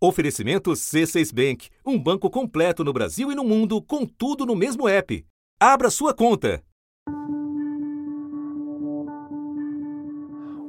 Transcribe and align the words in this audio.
Oferecimento 0.00 0.70
C6 0.70 1.34
Bank, 1.34 1.70
um 1.84 1.98
banco 1.98 2.30
completo 2.30 2.84
no 2.84 2.92
Brasil 2.92 3.32
e 3.32 3.34
no 3.34 3.42
mundo, 3.42 3.82
com 3.82 4.06
tudo 4.06 4.46
no 4.46 4.54
mesmo 4.54 4.88
app. 4.88 5.26
Abra 5.58 5.90
sua 5.90 6.14
conta. 6.14 6.62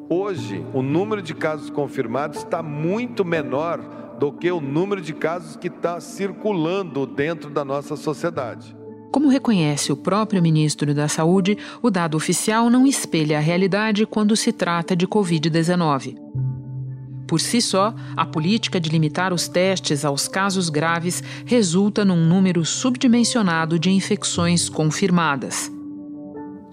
Hoje, 0.09 0.65
o 0.73 0.81
número 0.81 1.21
de 1.21 1.35
casos 1.35 1.69
confirmados 1.69 2.39
está 2.39 2.63
muito 2.63 3.23
menor 3.23 4.17
do 4.19 4.31
que 4.31 4.51
o 4.51 4.59
número 4.59 4.99
de 4.99 5.13
casos 5.13 5.55
que 5.55 5.67
está 5.67 6.01
circulando 6.01 7.05
dentro 7.05 7.51
da 7.51 7.63
nossa 7.63 7.95
sociedade. 7.95 8.75
Como 9.11 9.29
reconhece 9.29 9.91
o 9.91 9.97
próprio 9.97 10.41
ministro 10.41 10.91
da 10.95 11.07
Saúde, 11.07 11.55
o 11.83 11.91
dado 11.91 12.17
oficial 12.17 12.67
não 12.67 12.87
espelha 12.87 13.37
a 13.37 13.41
realidade 13.41 14.07
quando 14.07 14.35
se 14.35 14.51
trata 14.51 14.95
de 14.95 15.07
Covid-19. 15.07 16.48
Por 17.29 17.39
si 17.39 17.61
só, 17.61 17.93
a 18.17 18.25
política 18.25 18.79
de 18.79 18.89
limitar 18.89 19.31
os 19.31 19.47
testes 19.47 20.03
aos 20.03 20.27
casos 20.27 20.67
graves 20.67 21.21
resulta 21.45 22.03
num 22.03 22.25
número 22.25 22.65
subdimensionado 22.65 23.77
de 23.77 23.91
infecções 23.91 24.67
confirmadas. 24.67 25.71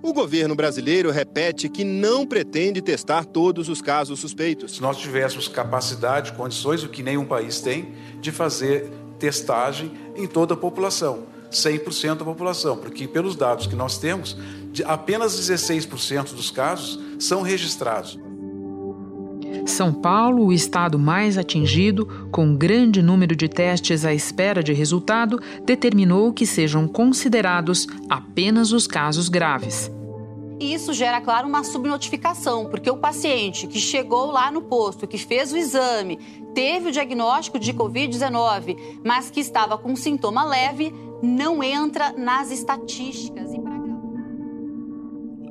O 0.03 0.15
governo 0.15 0.55
brasileiro 0.55 1.11
repete 1.11 1.69
que 1.69 1.85
não 1.85 2.27
pretende 2.27 2.81
testar 2.81 3.27
todos 3.27 3.69
os 3.69 3.83
casos 3.83 4.19
suspeitos. 4.19 4.77
Se 4.77 4.81
nós 4.81 4.97
tivéssemos 4.97 5.47
capacidade, 5.47 6.33
condições, 6.33 6.83
o 6.83 6.89
que 6.89 7.03
nenhum 7.03 7.27
país 7.27 7.61
tem, 7.61 7.93
de 8.23 8.33
fazer 8.33 8.91
testagem 9.19 9.93
em 10.17 10.27
toda 10.27 10.55
a 10.55 10.57
população, 10.57 11.25
100% 11.51 12.17
da 12.17 12.25
população, 12.25 12.79
porque 12.79 13.07
pelos 13.07 13.37
dados 13.37 13.67
que 13.67 13.77
nós 13.77 13.99
temos, 13.99 14.35
apenas 14.87 15.39
16% 15.39 16.35
dos 16.35 16.51
casos 16.51 16.99
são 17.19 17.43
registrados. 17.43 18.19
São 19.77 19.93
Paulo, 19.93 20.47
o 20.47 20.55
estado 20.55 20.99
mais 20.99 21.37
atingido, 21.37 22.07
com 22.33 22.57
grande 22.57 23.03
número 23.03 23.37
de 23.37 23.47
testes 23.47 24.07
à 24.07 24.15
espera 24.15 24.63
de 24.63 24.73
resultado, 24.73 25.39
determinou 25.67 26.33
que 26.33 26.47
sejam 26.47 26.89
considerados 26.89 27.87
apenas 28.09 28.73
os 28.73 28.87
casos 28.87 29.29
graves. 29.29 29.93
E 30.59 30.73
isso 30.73 30.95
gera, 30.95 31.21
claro, 31.21 31.47
uma 31.47 31.63
subnotificação, 31.63 32.65
porque 32.71 32.91
o 32.91 32.97
paciente 32.97 33.67
que 33.67 33.79
chegou 33.79 34.31
lá 34.31 34.51
no 34.51 34.63
posto, 34.63 35.07
que 35.07 35.19
fez 35.19 35.53
o 35.53 35.59
exame, 35.59 36.17
teve 36.55 36.89
o 36.89 36.93
diagnóstico 36.93 37.59
de 37.59 37.75
Covid-19, 37.75 38.79
mas 39.05 39.29
que 39.29 39.41
estava 39.41 39.77
com 39.77 39.95
sintoma 39.95 40.43
leve, 40.43 40.91
não 41.23 41.63
entra 41.63 42.13
nas 42.13 42.51
estatísticas. 42.51 43.53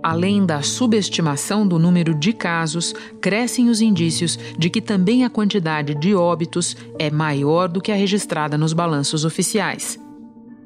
Além 0.05 0.45
da 0.45 0.61
subestimação 0.61 1.67
do 1.67 1.79
número 1.79 2.13
de 2.13 2.31
casos, 2.31 2.93
crescem 3.19 3.69
os 3.69 3.81
indícios 3.81 4.37
de 4.55 4.69
que 4.69 4.79
também 4.79 5.25
a 5.25 5.31
quantidade 5.31 5.95
de 5.95 6.13
óbitos 6.13 6.77
é 6.99 7.09
maior 7.09 7.67
do 7.67 7.81
que 7.81 7.91
a 7.91 7.95
registrada 7.95 8.55
nos 8.55 8.71
balanços 8.71 9.25
oficiais. 9.25 9.99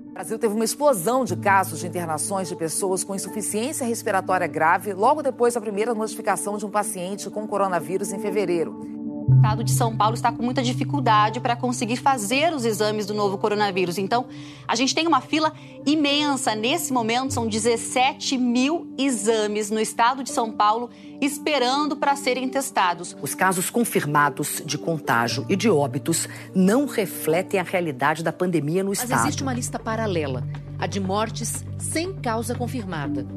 O 0.10 0.12
Brasil 0.12 0.38
teve 0.38 0.54
uma 0.54 0.66
explosão 0.66 1.24
de 1.24 1.38
casos 1.38 1.80
de 1.80 1.88
internações 1.88 2.50
de 2.50 2.56
pessoas 2.58 3.02
com 3.02 3.16
insuficiência 3.16 3.88
respiratória 3.88 4.46
grave 4.46 4.92
logo 4.92 5.22
depois 5.22 5.54
da 5.54 5.62
primeira 5.62 5.94
notificação 5.94 6.58
de 6.58 6.66
um 6.66 6.70
paciente 6.70 7.30
com 7.30 7.48
coronavírus 7.48 8.12
em 8.12 8.20
fevereiro. 8.20 8.99
O 9.30 9.36
estado 9.36 9.64
de 9.64 9.72
São 9.72 9.96
Paulo 9.96 10.16
está 10.16 10.32
com 10.32 10.42
muita 10.42 10.64
dificuldade 10.64 11.40
para 11.40 11.56
conseguir 11.56 11.98
fazer 11.98 12.52
os 12.52 12.66
exames 12.66 13.06
do 13.06 13.14
novo 13.14 13.38
coronavírus. 13.38 14.00
Então, 14.00 14.26
a 14.68 14.76
gente 14.76 14.96
tem 14.96 15.06
uma 15.06 15.22
fila 15.22 15.54
imensa. 15.86 16.56
Nesse 16.56 16.92
momento, 16.92 17.34
são 17.34 17.48
17 17.48 18.38
mil 18.38 18.92
exames 18.98 19.70
no 19.70 19.80
estado 19.80 20.24
de 20.24 20.32
São 20.32 20.52
Paulo 20.52 20.90
esperando 21.22 21.96
para 21.96 22.16
serem 22.16 22.50
testados. 22.50 23.16
Os 23.22 23.36
casos 23.36 23.70
confirmados 23.70 24.64
de 24.66 24.78
contágio 24.78 25.46
e 25.48 25.56
de 25.56 25.70
óbitos 25.70 26.28
não 26.56 26.88
refletem 26.88 27.60
a 27.60 27.64
realidade 27.64 28.24
da 28.24 28.34
pandemia 28.34 28.84
no 28.84 28.90
Mas 28.90 29.00
estado. 29.00 29.12
Mas 29.12 29.28
existe 29.28 29.44
uma 29.44 29.54
lista 29.54 29.78
paralela, 29.78 30.44
a 30.80 30.88
de 30.88 31.00
mortes 31.00 31.64
sem 31.78 32.14
causa 32.16 32.56
confirmada. 32.56 33.28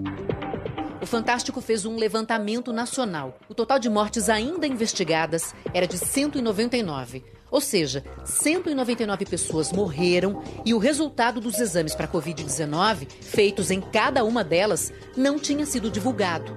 O 1.03 1.07
Fantástico 1.07 1.61
fez 1.61 1.85
um 1.85 1.97
levantamento 1.97 2.73
nacional. 2.73 3.37
O 3.49 3.55
total 3.55 3.81
de 3.81 3.91
mortes 3.91 4.29
ainda 4.29 4.69
investigadas 4.69 5.53
era 5.75 5.85
de 5.85 5.99
199. 5.99 7.25
Ou 7.51 7.61
seja, 7.61 8.05
199 8.25 9.27
pessoas 9.27 9.73
morreram 9.73 10.45
e 10.65 10.73
o 10.73 10.79
resultado 10.79 11.41
dos 11.41 11.59
exames 11.59 11.97
para 11.97 12.07
Covid-19, 12.07 13.09
feitos 13.21 13.73
em 13.73 13.81
cada 13.81 14.23
uma 14.23 14.45
delas, 14.45 14.93
não 15.17 15.41
tinha 15.41 15.67
sido 15.67 15.91
divulgado. 15.91 16.55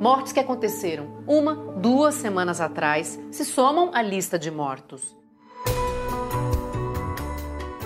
Mortes 0.00 0.32
que 0.32 0.40
aconteceram 0.40 1.22
uma, 1.26 1.54
duas 1.78 2.14
semanas 2.14 2.62
atrás 2.62 3.20
se 3.30 3.44
somam 3.44 3.90
à 3.92 4.00
lista 4.00 4.38
de 4.38 4.50
mortos. 4.50 5.14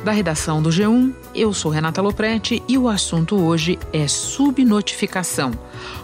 Da 0.04 0.12
redação 0.12 0.62
do 0.62 0.70
G1, 0.70 1.12
eu 1.34 1.52
sou 1.52 1.70
Renata 1.70 2.00
Loprete 2.00 2.62
e 2.66 2.78
o 2.78 2.88
assunto 2.88 3.36
hoje 3.36 3.78
é 3.92 4.08
subnotificação. 4.08 5.50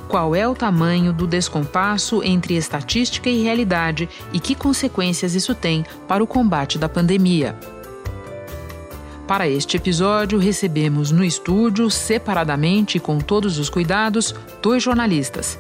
Qual 0.07 0.35
é 0.35 0.47
o 0.47 0.55
tamanho 0.55 1.15
do 1.15 1.27
descompasso 1.27 2.23
entre 2.23 2.57
estatística 2.57 3.31
e 3.31 3.43
realidade 3.43 4.07
e 4.35 4.39
que 4.39 4.55
consequências 4.55 5.35
isso 5.35 5.55
tem 5.55 5.83
para 6.07 6.23
o 6.23 6.27
combate 6.27 6.77
da 6.77 6.91
pandemia? 6.91 7.59
Para 9.27 9.49
este 9.49 9.79
episódio, 9.79 10.39
recebemos 10.39 11.11
no 11.11 11.25
estúdio, 11.25 11.91
separadamente 11.91 12.99
e 12.99 13.01
com 13.01 13.19
todos 13.19 13.59
os 13.59 13.71
cuidados, 13.71 14.35
dois 14.63 14.83
jornalistas. 14.83 15.59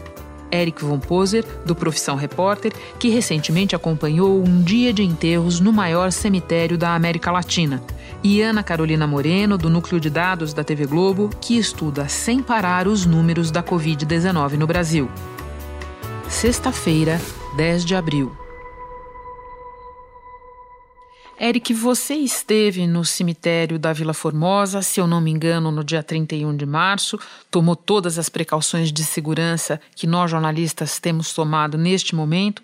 Eric 0.50 0.84
Von 0.84 0.98
Poser, 0.98 1.44
do 1.64 1.74
Profissão 1.74 2.16
Repórter, 2.16 2.72
que 2.98 3.08
recentemente 3.08 3.74
acompanhou 3.74 4.42
um 4.42 4.62
dia 4.62 4.92
de 4.92 5.02
enterros 5.02 5.60
no 5.60 5.72
maior 5.72 6.12
cemitério 6.12 6.78
da 6.78 6.94
América 6.94 7.30
Latina 7.30 7.82
e 8.22 8.40
Ana 8.42 8.62
Carolina 8.62 9.06
Moreno, 9.06 9.56
do 9.56 9.70
Núcleo 9.70 10.00
de 10.00 10.10
Dados 10.10 10.52
da 10.52 10.64
TV 10.64 10.86
Globo, 10.86 11.30
que 11.40 11.56
estuda 11.56 12.08
sem 12.08 12.42
parar 12.42 12.88
os 12.88 13.06
números 13.06 13.50
da 13.50 13.62
Covid-19 13.62 14.52
no 14.52 14.66
Brasil. 14.66 15.08
Sexta-feira, 16.28 17.20
10 17.56 17.84
de 17.84 17.94
abril. 17.94 18.45
Eric, 21.38 21.74
você 21.74 22.14
esteve 22.14 22.86
no 22.86 23.04
cemitério 23.04 23.78
da 23.78 23.92
Vila 23.92 24.14
Formosa, 24.14 24.80
se 24.80 24.98
eu 24.98 25.06
não 25.06 25.20
me 25.20 25.30
engano, 25.30 25.70
no 25.70 25.84
dia 25.84 26.02
31 26.02 26.56
de 26.56 26.64
março, 26.64 27.18
tomou 27.50 27.76
todas 27.76 28.18
as 28.18 28.30
precauções 28.30 28.90
de 28.90 29.04
segurança 29.04 29.78
que 29.94 30.06
nós 30.06 30.30
jornalistas 30.30 30.98
temos 30.98 31.34
tomado 31.34 31.76
neste 31.76 32.14
momento 32.14 32.62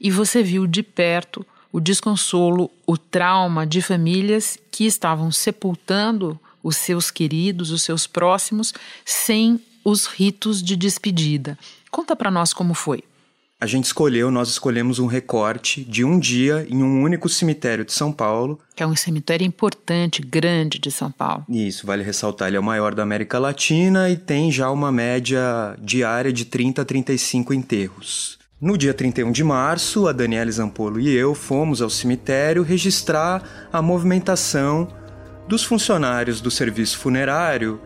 e 0.00 0.10
você 0.10 0.42
viu 0.42 0.66
de 0.66 0.82
perto 0.82 1.44
o 1.70 1.78
desconsolo, 1.78 2.70
o 2.86 2.96
trauma 2.96 3.66
de 3.66 3.82
famílias 3.82 4.58
que 4.70 4.86
estavam 4.86 5.30
sepultando 5.30 6.40
os 6.62 6.76
seus 6.78 7.10
queridos, 7.10 7.70
os 7.70 7.82
seus 7.82 8.06
próximos, 8.06 8.72
sem 9.04 9.60
os 9.84 10.06
ritos 10.06 10.62
de 10.62 10.76
despedida. 10.76 11.58
Conta 11.90 12.16
para 12.16 12.30
nós 12.30 12.54
como 12.54 12.72
foi. 12.72 13.04
A 13.60 13.66
gente 13.66 13.84
escolheu, 13.84 14.30
nós 14.30 14.48
escolhemos 14.48 14.98
um 14.98 15.06
recorte 15.06 15.84
de 15.84 16.04
um 16.04 16.18
dia 16.18 16.66
em 16.68 16.82
um 16.82 17.02
único 17.02 17.28
cemitério 17.28 17.84
de 17.84 17.92
São 17.92 18.12
Paulo. 18.12 18.58
Que 18.74 18.82
é 18.82 18.86
um 18.86 18.96
cemitério 18.96 19.46
importante, 19.46 20.20
grande 20.20 20.78
de 20.78 20.90
São 20.90 21.10
Paulo. 21.10 21.44
Isso, 21.48 21.86
vale 21.86 22.02
ressaltar, 22.02 22.48
ele 22.48 22.56
é 22.56 22.60
o 22.60 22.64
maior 22.64 22.94
da 22.94 23.02
América 23.02 23.38
Latina 23.38 24.10
e 24.10 24.16
tem 24.16 24.50
já 24.50 24.70
uma 24.70 24.92
média 24.92 25.76
diária 25.80 26.32
de 26.32 26.44
30 26.44 26.82
a 26.82 26.84
35 26.84 27.54
enterros. 27.54 28.38
No 28.60 28.76
dia 28.76 28.92
31 28.92 29.30
de 29.30 29.44
março, 29.44 30.08
a 30.08 30.12
Daniela 30.12 30.50
Zampolo 30.50 31.00
e 31.00 31.10
eu 31.10 31.34
fomos 31.34 31.80
ao 31.80 31.90
cemitério 31.90 32.62
registrar 32.62 33.68
a 33.72 33.80
movimentação 33.80 34.88
dos 35.48 35.64
funcionários 35.64 36.40
do 36.40 36.50
serviço 36.50 36.98
funerário 36.98 37.80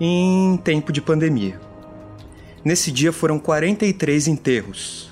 em 0.00 0.56
tempo 0.58 0.92
de 0.92 1.00
pandemia. 1.00 1.60
Nesse 2.64 2.90
dia 2.90 3.12
foram 3.12 3.38
43 3.38 4.28
enterros. 4.28 5.11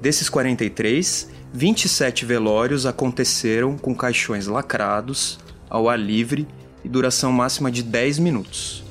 Desses 0.00 0.30
43, 0.30 1.30
27 1.52 2.24
velórios 2.24 2.86
aconteceram 2.86 3.76
com 3.76 3.94
caixões 3.94 4.46
lacrados, 4.46 5.38
ao 5.68 5.90
ar 5.90 5.98
livre 5.98 6.48
e 6.82 6.88
duração 6.88 7.30
máxima 7.30 7.70
de 7.70 7.82
10 7.82 8.18
minutos. 8.18 8.82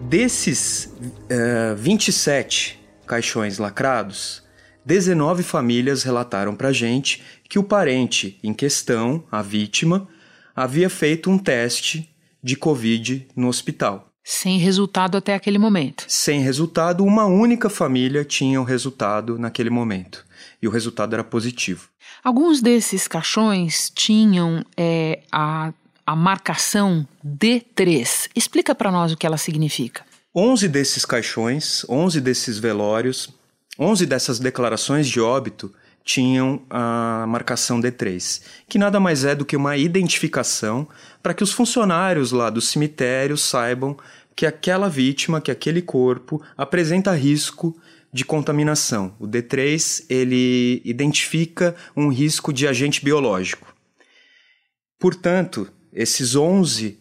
Desses 0.00 0.92
uh, 1.06 1.76
27 1.76 2.80
caixões 3.06 3.58
lacrados, 3.58 4.42
19 4.84 5.44
famílias 5.44 6.02
relataram 6.02 6.56
para 6.56 6.68
a 6.68 6.72
gente 6.72 7.22
que 7.48 7.58
o 7.58 7.62
parente 7.62 8.36
em 8.42 8.52
questão, 8.52 9.22
a 9.30 9.42
vítima, 9.42 10.08
havia 10.56 10.90
feito 10.90 11.30
um 11.30 11.38
teste 11.38 12.12
de 12.42 12.56
Covid 12.56 13.28
no 13.36 13.46
hospital. 13.46 14.09
Sem 14.22 14.58
resultado 14.58 15.16
até 15.16 15.34
aquele 15.34 15.58
momento. 15.58 16.04
Sem 16.08 16.40
resultado, 16.40 17.04
uma 17.04 17.24
única 17.26 17.70
família 17.70 18.24
tinha 18.24 18.60
o 18.60 18.64
resultado 18.64 19.38
naquele 19.38 19.70
momento. 19.70 20.24
E 20.62 20.68
o 20.68 20.70
resultado 20.70 21.14
era 21.14 21.24
positivo. 21.24 21.88
Alguns 22.22 22.60
desses 22.60 23.08
caixões 23.08 23.90
tinham 23.94 24.64
é, 24.76 25.20
a, 25.32 25.72
a 26.06 26.14
marcação 26.16 27.06
D3. 27.24 28.28
Explica 28.36 28.74
para 28.74 28.90
nós 28.90 29.12
o 29.12 29.16
que 29.16 29.26
ela 29.26 29.38
significa. 29.38 30.04
11 30.34 30.68
desses 30.68 31.04
caixões, 31.04 31.84
11 31.88 32.20
desses 32.20 32.58
velórios, 32.58 33.30
11 33.78 34.06
dessas 34.06 34.38
declarações 34.38 35.08
de 35.08 35.20
óbito 35.20 35.72
tinham 36.04 36.62
a 36.68 37.24
marcação 37.28 37.80
D3, 37.80 38.42
que 38.68 38.78
nada 38.78 38.98
mais 38.98 39.24
é 39.24 39.34
do 39.34 39.44
que 39.44 39.56
uma 39.56 39.76
identificação 39.76 40.88
para 41.22 41.34
que 41.34 41.42
os 41.42 41.52
funcionários 41.52 42.32
lá 42.32 42.50
do 42.50 42.60
cemitério 42.60 43.36
saibam 43.36 43.96
que 44.34 44.46
aquela 44.46 44.88
vítima, 44.88 45.40
que 45.40 45.50
aquele 45.50 45.82
corpo 45.82 46.42
apresenta 46.56 47.14
risco 47.14 47.76
de 48.12 48.24
contaminação. 48.24 49.14
O 49.18 49.26
D3 49.26 50.06
ele 50.08 50.80
identifica 50.84 51.76
um 51.96 52.08
risco 52.08 52.52
de 52.52 52.66
agente 52.66 53.04
biológico. 53.04 53.72
Portanto, 54.98 55.70
esses 55.92 56.34
11 56.34 56.98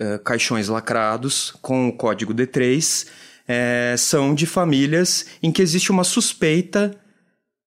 uh, 0.00 0.18
caixões 0.20 0.68
lacrados 0.68 1.52
com 1.62 1.88
o 1.88 1.92
código 1.92 2.34
D3 2.34 3.06
é, 3.46 3.94
são 3.96 4.34
de 4.34 4.44
famílias 4.44 5.26
em 5.42 5.50
que 5.50 5.62
existe 5.62 5.90
uma 5.90 6.04
suspeita 6.04 6.94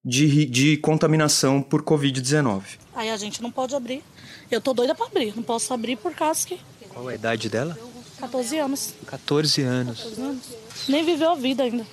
de, 0.04 0.44
de 0.46 0.76
contaminação 0.78 1.62
por 1.62 1.82
Covid-19. 1.82 2.62
Aí 2.94 3.10
a 3.10 3.16
gente 3.16 3.40
não 3.40 3.50
pode 3.50 3.74
abrir. 3.74 4.02
Eu 4.50 4.60
tô 4.60 4.74
doida 4.74 4.94
para 4.94 5.06
abrir, 5.06 5.34
não 5.34 5.42
posso 5.42 5.72
abrir 5.72 5.96
por 5.96 6.12
causa 6.14 6.46
que. 6.46 6.60
Qual 6.88 7.08
a 7.08 7.14
idade 7.14 7.48
dela? 7.48 7.78
14 8.18 8.58
anos. 8.58 8.94
14 9.06 9.62
anos. 9.62 9.98
14 9.98 10.20
anos. 10.20 10.42
Nem 10.88 11.04
viveu 11.04 11.30
a 11.30 11.34
vida 11.34 11.62
ainda. 11.62 11.86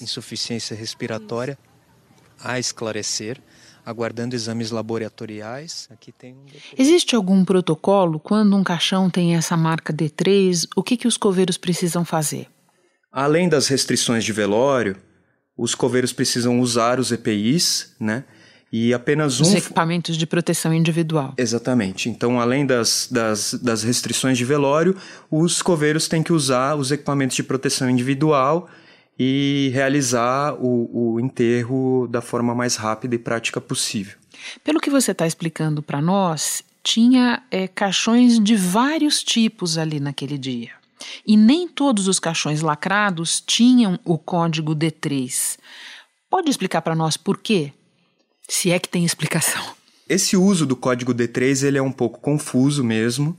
Insuficiência 0.00 0.76
respiratória 0.76 1.58
a 2.42 2.58
esclarecer, 2.58 3.38
aguardando 3.84 4.34
exames 4.34 4.70
laboratoriais. 4.70 5.88
Aqui 5.90 6.12
tem 6.12 6.34
um... 6.34 6.46
Existe 6.78 7.14
algum 7.14 7.44
protocolo 7.44 8.18
quando 8.20 8.56
um 8.56 8.62
caixão 8.62 9.10
tem 9.10 9.34
essa 9.34 9.56
marca 9.56 9.92
D3? 9.92 10.68
O 10.76 10.82
que, 10.82 10.96
que 10.96 11.08
os 11.08 11.16
coveiros 11.16 11.58
precisam 11.58 12.04
fazer? 12.04 12.46
Além 13.10 13.48
das 13.48 13.66
restrições 13.66 14.24
de 14.24 14.32
velório, 14.32 14.96
os 15.60 15.74
coveiros 15.74 16.10
precisam 16.10 16.58
usar 16.58 16.98
os 16.98 17.12
EPIs, 17.12 17.92
né? 18.00 18.24
E 18.72 18.94
apenas 18.94 19.40
um. 19.40 19.42
Os 19.42 19.54
equipamentos 19.54 20.16
de 20.16 20.26
proteção 20.26 20.72
individual. 20.72 21.34
Exatamente. 21.36 22.08
Então, 22.08 22.40
além 22.40 22.64
das, 22.64 23.08
das, 23.10 23.54
das 23.54 23.82
restrições 23.82 24.38
de 24.38 24.44
velório, 24.44 24.96
os 25.30 25.60
coveiros 25.60 26.08
têm 26.08 26.22
que 26.22 26.32
usar 26.32 26.76
os 26.76 26.90
equipamentos 26.90 27.36
de 27.36 27.42
proteção 27.42 27.90
individual 27.90 28.70
e 29.18 29.70
realizar 29.74 30.54
o, 30.54 31.14
o 31.16 31.20
enterro 31.20 32.08
da 32.08 32.22
forma 32.22 32.54
mais 32.54 32.76
rápida 32.76 33.14
e 33.14 33.18
prática 33.18 33.60
possível. 33.60 34.16
Pelo 34.64 34.80
que 34.80 34.88
você 34.88 35.10
está 35.10 35.26
explicando 35.26 35.82
para 35.82 36.00
nós, 36.00 36.62
tinha 36.82 37.42
é, 37.50 37.68
caixões 37.68 38.38
de 38.38 38.56
vários 38.56 39.22
tipos 39.22 39.76
ali 39.76 40.00
naquele 40.00 40.38
dia. 40.38 40.79
E 41.26 41.36
nem 41.36 41.68
todos 41.68 42.08
os 42.08 42.18
caixões 42.18 42.60
lacrados 42.60 43.42
tinham 43.44 43.98
o 44.04 44.18
código 44.18 44.74
D3. 44.74 45.58
Pode 46.28 46.50
explicar 46.50 46.82
para 46.82 46.94
nós 46.94 47.16
por 47.16 47.38
quê? 47.38 47.72
Se 48.48 48.70
é 48.70 48.78
que 48.78 48.88
tem 48.88 49.04
explicação. 49.04 49.62
Esse 50.08 50.36
uso 50.36 50.66
do 50.66 50.76
código 50.76 51.14
D3 51.14 51.64
ele 51.64 51.78
é 51.78 51.82
um 51.82 51.92
pouco 51.92 52.20
confuso 52.20 52.82
mesmo. 52.82 53.38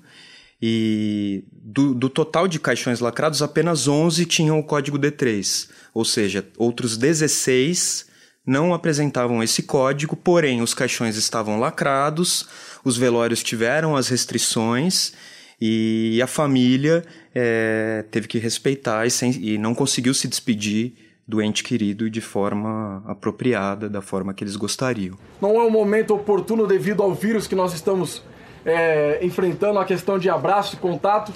E 0.61 1.43
do, 1.51 1.93
do, 1.93 2.09
total 2.09 2.47
de 2.47 2.59
caixões 2.59 2.99
lacrados, 2.99 3.41
apenas 3.41 3.87
11 3.87 4.25
tinham 4.25 4.59
o 4.59 4.63
código 4.63 4.99
D3. 4.99 5.69
Ou 5.93 6.05
seja, 6.05 6.47
outros 6.57 6.97
16 6.97 8.05
não 8.45 8.73
apresentavam 8.73 9.41
esse 9.41 9.63
código, 9.63 10.15
porém 10.15 10.61
os 10.61 10.73
caixões 10.73 11.15
estavam 11.15 11.59
lacrados, 11.59 12.47
os 12.83 12.97
velórios 12.97 13.43
tiveram 13.43 13.95
as 13.95 14.07
restrições 14.07 15.13
e 15.61 16.19
a 16.21 16.27
família 16.27 17.03
é, 17.35 18.03
teve 18.09 18.27
que 18.27 18.39
respeitar 18.39 19.05
e, 19.05 19.11
sem, 19.11 19.31
e 19.31 19.57
não 19.57 19.75
conseguiu 19.75 20.13
se 20.13 20.27
despedir 20.27 20.93
do 21.27 21.41
ente 21.41 21.63
querido 21.63 22.09
de 22.09 22.19
forma 22.19 23.03
apropriada, 23.05 23.87
da 23.87 24.01
forma 24.01 24.33
que 24.33 24.43
eles 24.43 24.55
gostariam. 24.55 25.15
Não 25.39 25.61
é 25.61 25.63
um 25.63 25.69
momento 25.69 26.15
oportuno 26.15 26.65
devido 26.65 27.03
ao 27.03 27.13
vírus 27.13 27.47
que 27.47 27.55
nós 27.55 27.73
estamos 27.73 28.23
é, 28.65 29.23
enfrentando, 29.23 29.79
a 29.79 29.85
questão 29.85 30.17
de 30.17 30.29
abraço, 30.29 30.77
contato, 30.77 31.31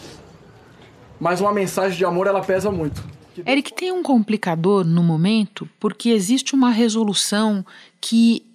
mas 1.19 1.39
uma 1.39 1.54
mensagem 1.54 1.98
de 1.98 2.04
amor 2.04 2.28
ela 2.28 2.42
pesa 2.42 2.71
muito. 2.71 3.14
Eric, 3.45 3.73
tem 3.73 3.91
um 3.91 4.03
complicador 4.03 4.85
no 4.85 5.03
momento 5.03 5.67
porque 5.79 6.09
existe 6.09 6.53
uma 6.53 6.69
resolução 6.69 7.65
que 7.99 8.45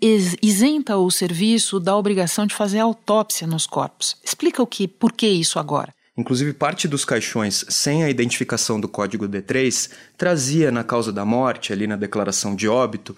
isenta 0.41 0.97
o 0.97 1.11
serviço 1.11 1.81
da 1.81 1.97
obrigação 1.97 2.47
de 2.47 2.55
fazer 2.55 2.79
autópsia 2.79 3.47
nos 3.47 3.67
corpos. 3.67 4.17
Explica 4.25 4.63
o 4.63 4.67
que, 4.67 4.87
por 4.87 5.13
que 5.13 5.27
isso 5.27 5.59
agora? 5.59 5.93
Inclusive, 6.17 6.53
parte 6.53 6.87
dos 6.87 7.05
caixões 7.05 7.65
sem 7.69 8.05
a 8.05 8.11
identificação 8.11 8.81
do 8.81 8.89
código 8.89 9.29
D3 9.29 9.91
trazia 10.19 10.71
na 10.71 10.85
causa 10.85 11.13
da 11.13 11.25
morte, 11.25 11.73
ali 11.73 11.87
na 11.87 11.97
declaração 11.97 12.55
de 12.55 12.69
óbito, 12.69 13.17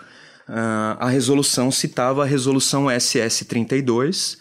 uh, 0.49 0.97
a 0.99 1.09
resolução 1.09 1.71
citava 1.71 2.23
a 2.23 2.27
resolução 2.27 2.87
SS32, 2.87 4.39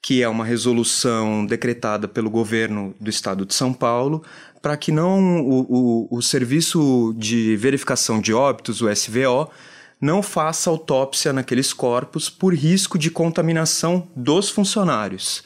que 0.00 0.22
é 0.22 0.28
uma 0.28 0.44
resolução 0.44 1.44
decretada 1.44 2.08
pelo 2.08 2.30
governo 2.30 2.94
do 3.00 3.10
estado 3.10 3.44
de 3.44 3.52
São 3.52 3.72
Paulo, 3.72 4.24
para 4.60 4.76
que 4.76 4.90
não 4.92 5.40
o, 5.40 6.08
o, 6.10 6.18
o 6.18 6.22
Serviço 6.22 7.14
de 7.16 7.56
Verificação 7.56 8.20
de 8.20 8.32
Óbitos, 8.32 8.80
o 8.80 8.92
SVO, 8.92 9.50
não 10.00 10.22
faça 10.22 10.70
autópsia 10.70 11.32
naqueles 11.32 11.72
corpos 11.72 12.30
por 12.30 12.54
risco 12.54 12.98
de 12.98 13.10
contaminação 13.10 14.08
dos 14.14 14.48
funcionários. 14.48 15.42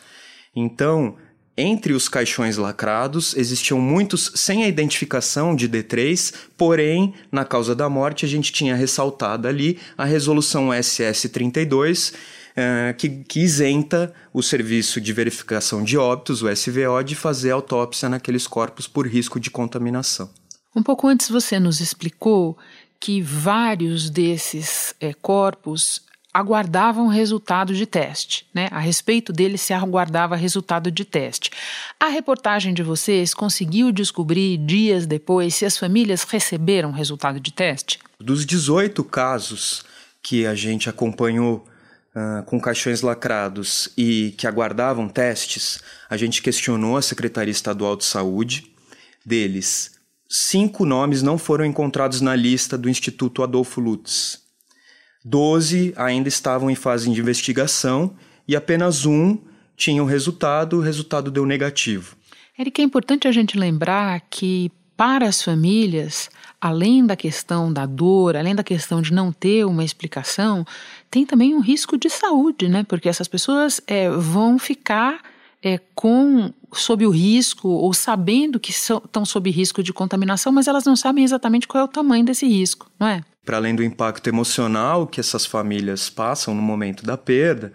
Então, 0.54 1.16
entre 1.56 1.92
os 1.92 2.08
caixões 2.08 2.56
lacrados, 2.56 3.36
existiam 3.36 3.78
muitos 3.78 4.32
sem 4.34 4.64
a 4.64 4.68
identificação 4.68 5.54
de 5.54 5.68
D3, 5.68 6.34
porém, 6.56 7.14
na 7.30 7.44
causa 7.44 7.74
da 7.74 7.88
morte, 7.88 8.24
a 8.24 8.28
gente 8.28 8.52
tinha 8.52 8.74
ressaltado 8.74 9.46
ali 9.46 9.78
a 9.96 10.04
resolução 10.04 10.68
SS32, 10.68 12.14
uh, 12.52 12.94
que, 12.96 13.08
que 13.08 13.40
isenta 13.40 14.12
o 14.32 14.42
Serviço 14.42 15.00
de 15.00 15.12
Verificação 15.12 15.82
de 15.82 15.96
Óbitos, 15.98 16.42
o 16.42 16.54
SVO, 16.54 17.02
de 17.04 17.14
fazer 17.14 17.50
autópsia 17.50 18.08
naqueles 18.08 18.46
corpos 18.46 18.86
por 18.86 19.06
risco 19.06 19.38
de 19.38 19.50
contaminação. 19.50 20.30
Um 20.74 20.82
pouco 20.82 21.06
antes 21.06 21.28
você 21.28 21.60
nos 21.60 21.80
explicou 21.80 22.56
que 22.98 23.20
vários 23.20 24.08
desses 24.08 24.94
é, 25.00 25.12
corpos 25.12 26.02
aguardavam 26.32 27.08
resultado 27.08 27.74
de 27.74 27.84
teste, 27.84 28.46
né? 28.54 28.68
A 28.70 28.78
respeito 28.78 29.32
deles 29.32 29.60
se 29.60 29.74
aguardava 29.74 30.34
resultado 30.34 30.90
de 30.90 31.04
teste. 31.04 31.50
A 32.00 32.06
reportagem 32.06 32.72
de 32.72 32.82
vocês 32.82 33.34
conseguiu 33.34 33.92
descobrir 33.92 34.56
dias 34.56 35.04
depois 35.04 35.54
se 35.54 35.66
as 35.66 35.76
famílias 35.76 36.22
receberam 36.22 36.90
resultado 36.90 37.38
de 37.38 37.52
teste? 37.52 37.98
Dos 38.18 38.46
18 38.46 39.04
casos 39.04 39.84
que 40.22 40.46
a 40.46 40.54
gente 40.54 40.88
acompanhou 40.88 41.66
uh, 42.14 42.42
com 42.44 42.60
caixões 42.60 43.02
lacrados 43.02 43.88
e 43.96 44.34
que 44.36 44.46
aguardavam 44.46 45.08
testes, 45.08 45.80
a 46.08 46.16
gente 46.16 46.42
questionou 46.42 46.96
a 46.96 47.02
Secretaria 47.02 47.52
Estadual 47.52 47.96
de 47.96 48.04
Saúde. 48.04 48.72
Deles, 49.24 49.92
cinco 50.28 50.84
nomes 50.84 51.22
não 51.22 51.38
foram 51.38 51.64
encontrados 51.64 52.20
na 52.20 52.34
lista 52.34 52.76
do 52.76 52.88
Instituto 52.88 53.42
Adolfo 53.42 53.80
Lutz. 53.80 54.40
Doze 55.24 55.92
ainda 55.96 56.28
estavam 56.28 56.70
em 56.70 56.74
fase 56.74 57.10
de 57.10 57.20
investigação 57.20 58.16
e 58.46 58.56
apenas 58.56 59.06
um 59.06 59.38
tinha 59.76 60.02
o 60.02 60.06
resultado, 60.06 60.78
o 60.78 60.80
resultado 60.80 61.30
deu 61.30 61.46
negativo. 61.46 62.16
Eric, 62.58 62.80
é 62.80 62.84
importante 62.84 63.26
a 63.26 63.32
gente 63.32 63.58
lembrar 63.58 64.20
que 64.28 64.70
para 64.96 65.26
as 65.26 65.42
famílias, 65.42 66.30
além 66.60 67.04
da 67.04 67.16
questão 67.16 67.72
da 67.72 67.86
dor, 67.86 68.36
além 68.36 68.54
da 68.54 68.62
questão 68.62 69.00
de 69.00 69.12
não 69.12 69.32
ter 69.32 69.64
uma 69.64 69.82
explicação, 69.82 70.64
tem 71.12 71.26
também 71.26 71.54
um 71.54 71.60
risco 71.60 71.98
de 71.98 72.08
saúde, 72.08 72.70
né? 72.70 72.84
Porque 72.88 73.06
essas 73.06 73.28
pessoas 73.28 73.82
é, 73.86 74.08
vão 74.08 74.58
ficar 74.58 75.20
é, 75.62 75.78
com 75.94 76.50
sob 76.72 77.06
o 77.06 77.10
risco 77.10 77.68
ou 77.68 77.92
sabendo 77.92 78.58
que 78.58 78.70
estão 78.70 79.22
sob 79.22 79.50
risco 79.50 79.82
de 79.82 79.92
contaminação, 79.92 80.50
mas 80.50 80.66
elas 80.66 80.86
não 80.86 80.96
sabem 80.96 81.22
exatamente 81.22 81.68
qual 81.68 81.82
é 81.82 81.84
o 81.84 81.88
tamanho 81.88 82.24
desse 82.24 82.46
risco, 82.46 82.90
não 82.98 83.06
é? 83.06 83.22
Para 83.44 83.58
além 83.58 83.74
do 83.74 83.84
impacto 83.84 84.26
emocional 84.26 85.06
que 85.06 85.20
essas 85.20 85.44
famílias 85.44 86.08
passam 86.08 86.54
no 86.54 86.62
momento 86.62 87.04
da 87.04 87.18
perda, 87.18 87.74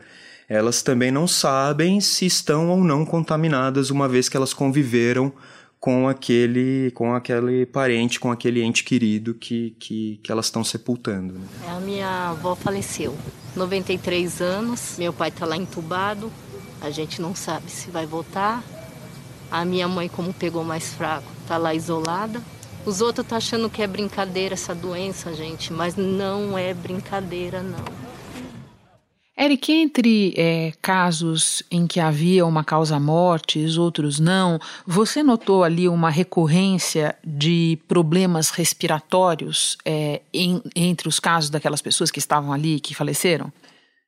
elas 0.50 0.82
também 0.82 1.12
não 1.12 1.27
sabem 1.27 2.01
se 2.01 2.25
estão 2.25 2.72
ou 2.72 2.84
não 2.84 3.06
contaminadas 3.06 3.91
uma 3.91 4.10
vez 4.10 4.27
que 4.27 4.36
elas 4.36 4.51
conviveram 4.51 5.32
com 5.80 6.08
aquele, 6.08 6.92
com 6.92 7.14
aquele 7.14 7.66
parente, 7.66 8.20
com 8.20 8.32
aquele 8.32 8.62
ente 8.62 8.84
querido 8.84 9.34
que, 9.34 9.76
que, 9.80 10.20
que 10.24 10.32
elas 10.32 10.46
estão 10.46 10.64
sepultando. 10.64 11.36
Né? 11.36 11.48
A 11.68 11.80
minha 11.80 12.30
avó 12.30 12.56
faleceu, 12.56 13.16
93 13.56 14.42
anos, 14.42 14.96
meu 14.98 15.14
pai 15.14 15.30
está 15.30 15.46
lá 15.46 15.56
entubado, 15.56 16.32
a 16.82 16.90
gente 16.90 17.22
não 17.22 17.36
sabe 17.36 17.70
se 17.72 17.90
vai 17.90 18.06
voltar. 18.06 18.64
A 19.50 19.64
minha 19.64 19.88
mãe, 19.88 20.10
como 20.10 20.34
pegou 20.34 20.64
mais 20.64 20.94
fraco, 20.94 21.32
está 21.42 21.58
lá 21.58 21.74
isolada. 21.74 22.42
Os 22.86 23.02
outros 23.02 23.26
estão 23.26 23.36
tá 23.36 23.38
achando 23.38 23.70
que 23.70 23.82
é 23.82 23.88
brincadeira 23.88 24.54
essa 24.54 24.76
doença, 24.76 25.34
gente, 25.34 25.72
mas 25.72 25.96
não 25.96 26.58
é 26.58 26.74
brincadeira, 26.74 27.62
não. 27.62 28.07
Eric, 29.39 29.72
entre 29.72 30.34
é, 30.36 30.74
casos 30.82 31.62
em 31.70 31.86
que 31.86 32.00
havia 32.00 32.44
uma 32.44 32.63
causa-mortes, 32.63 33.77
outros 33.77 34.20
não, 34.20 34.60
você 34.84 35.22
notou 35.22 35.63
ali 35.63 35.88
uma 35.88 36.10
recorrência 36.10 37.15
de 37.24 37.77
problemas 37.88 38.50
respiratórios 38.50 39.77
é, 39.86 40.22
em, 40.34 40.60
entre 40.75 41.08
os 41.08 41.20
casos 41.20 41.51
daquelas 41.51 41.84
pessoas 41.84 42.10
que 42.10 42.17
estavam 42.17 42.51
ali 42.51 42.77
e 42.77 42.79
que 42.79 42.96
faleceram? 42.96 43.53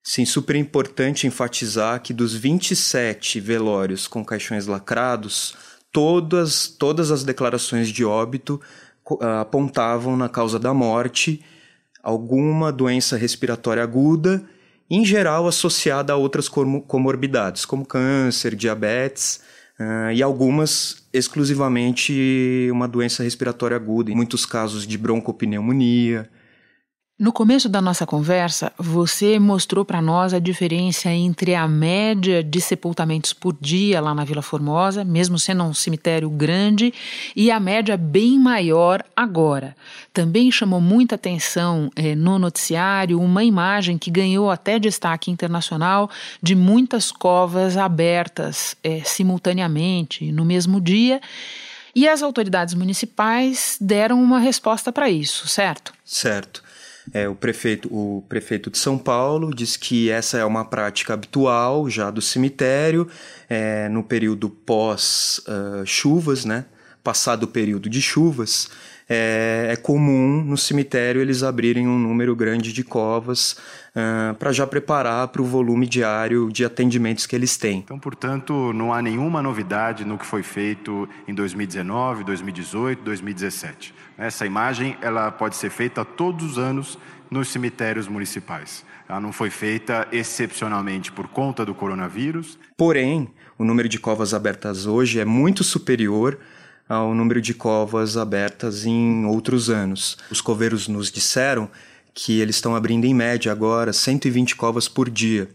Sim, 0.03 0.25
super 0.25 0.55
importante 0.55 1.27
enfatizar 1.27 2.01
que 2.01 2.12
dos 2.12 2.33
27 2.33 3.39
velórios 3.39 4.07
com 4.07 4.25
caixões 4.25 4.65
lacrados, 4.65 5.53
todas, 5.91 6.67
todas 6.67 7.12
as 7.12 7.24
declarações 7.24 7.89
de 7.89 8.03
óbito 8.03 8.59
apontavam 9.41 10.17
na 10.17 10.27
causa 10.27 10.57
da 10.57 10.74
morte 10.74 11.43
alguma 12.01 12.71
doença 12.71 13.15
respiratória 13.15 13.83
aguda 13.83 14.43
em 14.89 15.05
geral 15.05 15.48
associada 15.48 16.13
a 16.13 16.15
outras 16.15 16.50
comorbidades, 16.50 17.63
como 17.65 17.86
câncer, 17.86 18.55
diabetes 18.55 19.41
uh, 19.79 20.12
e 20.12 20.24
algumas 20.24 21.08
exclusivamente 21.13 22.67
uma 22.72 22.88
doença 22.88 23.24
respiratória 23.24 23.75
aguda, 23.77 24.12
em 24.12 24.15
muitos 24.15 24.46
casos 24.46 24.88
de 24.88 24.98
broncopneumonia, 24.98 26.29
no 27.20 27.34
começo 27.34 27.68
da 27.68 27.82
nossa 27.82 28.06
conversa, 28.06 28.72
você 28.78 29.38
mostrou 29.38 29.84
para 29.84 30.02
nós 30.02 30.34
a 30.34 30.40
diferença 30.40 31.10
entre 31.10 31.54
a 31.54 31.68
média 31.68 32.42
de 32.42 32.62
sepultamentos 32.62 33.34
por 33.34 33.58
dia 33.60 34.00
lá 34.00 34.16
na 34.16 34.24
Vila 34.24 34.42
Formosa, 34.42 35.04
mesmo 35.04 35.38
sendo 35.38 35.66
um 35.66 35.74
cemitério 35.74 36.30
grande, 36.30 36.94
e 37.36 37.52
a 37.52 37.60
média 37.60 37.98
bem 37.98 38.40
maior 38.40 39.04
agora. 39.14 39.76
Também 40.14 40.50
chamou 40.50 40.80
muita 40.80 41.16
atenção 41.16 41.92
eh, 41.94 42.16
no 42.16 42.40
noticiário 42.40 43.20
uma 43.20 43.44
imagem 43.44 43.98
que 43.98 44.10
ganhou 44.10 44.50
até 44.50 44.80
destaque 44.80 45.30
internacional 45.30 46.10
de 46.42 46.56
muitas 46.56 47.12
covas 47.12 47.76
abertas 47.76 48.78
eh, 48.82 49.02
simultaneamente 49.04 50.32
no 50.32 50.46
mesmo 50.46 50.80
dia. 50.80 51.20
E 51.94 52.08
as 52.08 52.24
autoridades 52.24 52.76
municipais 52.76 53.78
deram 53.82 54.24
uma 54.24 54.40
resposta 54.40 54.90
para 54.90 55.10
isso, 55.10 55.50
certo? 55.50 55.92
Certo. 56.06 56.69
É, 57.13 57.28
o, 57.28 57.36
prefeito, 57.36 57.88
o 57.92 58.24
prefeito 58.28 58.70
de 58.70 58.78
São 58.78 58.98
Paulo 58.98 59.54
diz 59.54 59.75
que 59.75 60.10
essa 60.10 60.38
é 60.38 60.46
uma 60.46 60.66
prática 60.66 61.13
habitual 61.13 61.89
já 61.89 62.12
do 62.12 62.22
cemitério 62.22 63.08
é, 63.50 63.89
no 63.89 64.04
período 64.04 64.50
pós-chuvas, 64.50 66.44
uh, 66.46 66.48
né? 66.48 66.66
Passado 67.04 67.44
o 67.44 67.48
período 67.48 67.89
de 67.89 68.01
chuvas, 68.01 68.70
é, 69.10 69.70
é, 69.72 69.75
comum 69.75 70.44
no 70.44 70.56
cemitério 70.56 71.20
eles 71.20 71.42
abrirem 71.42 71.88
um 71.88 71.98
número 71.98 72.36
grande 72.36 72.72
de 72.72 72.84
covas 72.84 73.54
uh, 73.96 74.36
para 74.36 74.51
já 74.51 74.68
preparar 74.68 75.30
para 75.30 75.42
o 75.42 75.46
volume 75.46 75.88
diário 75.88 76.51
de 76.51 76.63
atendimentos 76.63 77.25
que 77.25 77.36
eles 77.36 77.58
têm. 77.58 77.80
Então, 77.80 77.98
portanto, 77.98 78.72
não 78.72 78.94
há 78.94 79.01
nenhuma 79.01 79.42
novidade 79.42 80.06
no 80.06 80.16
que 80.16 80.25
foi 80.25 80.44
feito 80.44 81.10
em 81.28 81.34
2019, 81.34 82.24
2018, 82.24 83.04
2017. 83.04 83.96
Essa 84.16 84.46
imagem 84.46 84.96
ela 85.01 85.32
pode 85.32 85.56
ser 85.56 85.72
feita 85.72 86.06
todos 86.06 86.51
os 86.51 86.58
anos 86.60 87.00
nos 87.32 87.48
cemitérios 87.50 88.08
municipais. 88.08 88.86
Ela 89.08 89.20
não 89.20 89.32
foi 89.32 89.50
feita 89.50 90.08
excepcionalmente 90.12 91.12
por 91.12 91.28
conta 91.28 91.66
do 91.66 91.74
coronavírus. 91.74 92.60
Porém, 92.78 93.28
o 93.58 93.63
número 93.63 93.89
de 93.89 94.00
covas 94.00 94.36
abertas 94.36 94.86
hoje 94.86 95.20
é 95.20 95.25
muito 95.25 95.63
superior 95.63 96.38
ao 96.89 97.13
número 97.13 97.39
de 97.39 97.53
covas 97.53 98.17
abertas 98.17 98.84
em 98.84 99.25
outros 99.25 99.69
anos. 99.69 100.17
Os 100.31 100.41
coveiros 100.41 100.88
nos 100.88 101.12
disseram 101.12 101.69
que 102.15 102.41
eles 102.41 102.55
estão 102.55 102.75
abrindo 102.75 103.05
em 103.05 103.13
média 103.13 103.51
agora 103.51 103.93
120 103.93 104.55
covas 104.55 104.88
por 104.88 105.08
dia. 105.08 105.48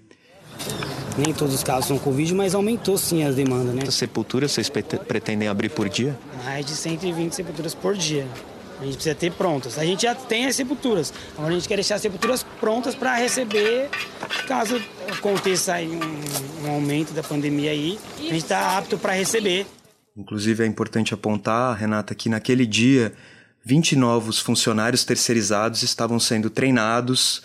Nem 1.18 1.34
todos 1.34 1.54
os 1.54 1.62
casos 1.62 1.86
são 1.86 1.98
Covid, 1.98 2.32
mas 2.34 2.54
aumentou 2.54 2.96
sim 2.96 3.24
as 3.24 3.34
demandas, 3.34 3.74
né? 3.74 3.82
Quantas 3.82 3.94
sepulturas 3.96 4.52
vocês 4.52 4.68
pretendem 4.68 5.48
abrir 5.48 5.68
por 5.68 5.88
dia? 5.88 6.16
Mais 6.44 6.64
de 6.64 6.72
120 6.72 7.32
sepulturas 7.34 7.74
por 7.74 7.94
dia. 7.96 8.26
A 8.80 8.84
gente 8.84 8.94
precisa 8.94 9.14
ter 9.14 9.32
prontas. 9.32 9.78
A 9.78 9.84
gente 9.84 10.02
já 10.02 10.14
tem 10.14 10.46
as 10.46 10.56
sepulturas. 10.56 11.12
Agora 11.36 11.52
a 11.52 11.54
gente 11.54 11.68
quer 11.68 11.76
deixar 11.76 11.96
as 11.96 12.02
sepulturas 12.02 12.44
prontas 12.60 12.94
para 12.94 13.14
receber, 13.14 13.88
caso 14.46 14.80
aconteça 15.10 15.74
aí 15.74 15.88
um, 15.88 16.66
um, 16.66 16.70
aumento 16.72 17.12
da 17.12 17.22
pandemia 17.22 17.70
aí, 17.70 17.98
a 18.18 18.22
gente 18.22 18.36
está 18.36 18.76
apto 18.76 18.98
para 18.98 19.12
receber. 19.12 19.66
Inclusive 20.16 20.62
é 20.62 20.66
importante 20.66 21.12
apontar, 21.12 21.76
Renata, 21.76 22.14
que 22.14 22.28
naquele 22.28 22.64
dia 22.66 23.12
20 23.64 23.96
novos 23.96 24.38
funcionários 24.38 25.04
terceirizados 25.04 25.82
estavam 25.82 26.20
sendo 26.20 26.50
treinados 26.50 27.42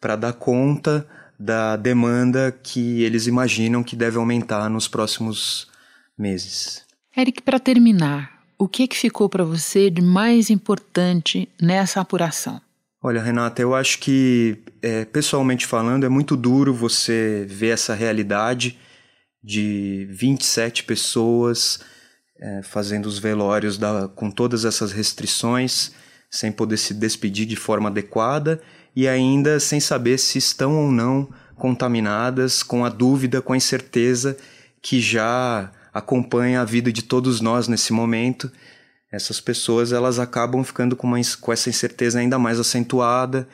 para 0.00 0.16
dar 0.16 0.32
conta 0.32 1.06
da 1.38 1.76
demanda 1.76 2.52
que 2.62 3.02
eles 3.02 3.26
imaginam 3.26 3.82
que 3.82 3.96
deve 3.96 4.18
aumentar 4.18 4.68
nos 4.68 4.86
próximos 4.86 5.68
meses. 6.18 6.84
Eric, 7.16 7.40
para 7.42 7.58
terminar, 7.58 8.42
o 8.58 8.68
que, 8.68 8.86
que 8.86 8.96
ficou 8.96 9.28
para 9.28 9.42
você 9.42 9.88
de 9.88 10.02
mais 10.02 10.50
importante 10.50 11.48
nessa 11.60 12.00
apuração? 12.00 12.60
Olha, 13.02 13.22
Renata, 13.22 13.62
eu 13.62 13.74
acho 13.74 13.98
que, 13.98 14.58
é, 14.82 15.06
pessoalmente 15.06 15.66
falando, 15.66 16.04
é 16.04 16.08
muito 16.10 16.36
duro 16.36 16.74
você 16.74 17.46
ver 17.48 17.70
essa 17.70 17.94
realidade 17.94 18.78
de 19.42 20.06
27 20.10 20.84
pessoas 20.84 21.80
é, 22.40 22.62
fazendo 22.62 23.06
os 23.06 23.18
velórios 23.18 23.76
da, 23.76 24.08
com 24.08 24.30
todas 24.30 24.64
essas 24.64 24.92
restrições, 24.92 25.92
sem 26.30 26.50
poder 26.50 26.76
se 26.76 26.94
despedir 26.94 27.46
de 27.46 27.56
forma 27.56 27.88
adequada 27.88 28.60
e 28.94 29.06
ainda 29.06 29.60
sem 29.60 29.80
saber 29.80 30.18
se 30.18 30.38
estão 30.38 30.76
ou 30.76 30.90
não 30.90 31.28
contaminadas, 31.56 32.62
com 32.62 32.84
a 32.84 32.88
dúvida, 32.88 33.42
com 33.42 33.52
a 33.52 33.56
incerteza 33.56 34.36
que 34.80 35.00
já 35.00 35.70
acompanha 35.92 36.60
a 36.60 36.64
vida 36.64 36.92
de 36.92 37.02
todos 37.02 37.40
nós 37.40 37.68
nesse 37.68 37.92
momento, 37.92 38.50
essas 39.12 39.40
pessoas 39.40 39.92
elas 39.92 40.18
acabam 40.18 40.62
ficando 40.62 40.94
com, 40.94 41.06
uma, 41.06 41.18
com 41.40 41.52
essa 41.52 41.68
incerteza 41.68 42.20
ainda 42.20 42.38
mais 42.38 42.60
acentuada. 42.60 43.48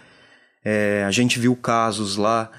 É, 0.63 1.03
a 1.07 1.11
gente 1.11 1.39
viu 1.39 1.57
casos 1.57 2.17
lá 2.17 2.51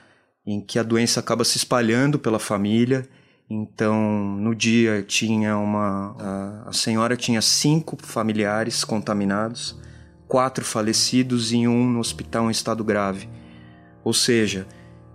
em 0.46 0.60
que 0.60 0.80
a 0.80 0.84
doença 0.84 1.20
acaba 1.20 1.44
se 1.44 1.58
espalhando 1.58 2.18
pela 2.18 2.40
família. 2.40 3.08
Então, 3.50 4.36
no 4.38 4.54
dia 4.54 5.02
tinha 5.02 5.58
uma. 5.58 6.16
A, 6.20 6.70
a 6.70 6.74
senhora 6.74 7.16
tinha 7.16 7.42
cinco 7.42 7.98
familiares 8.02 8.84
contaminados, 8.84 9.80
quatro 10.28 10.66
falecidos 10.66 11.54
e 11.54 11.66
um 11.66 11.90
no 11.90 12.00
hospital 12.00 12.48
em 12.48 12.52
estado 12.52 12.84
grave. 12.84 13.30
Ou 14.04 14.14
seja, 14.14 14.68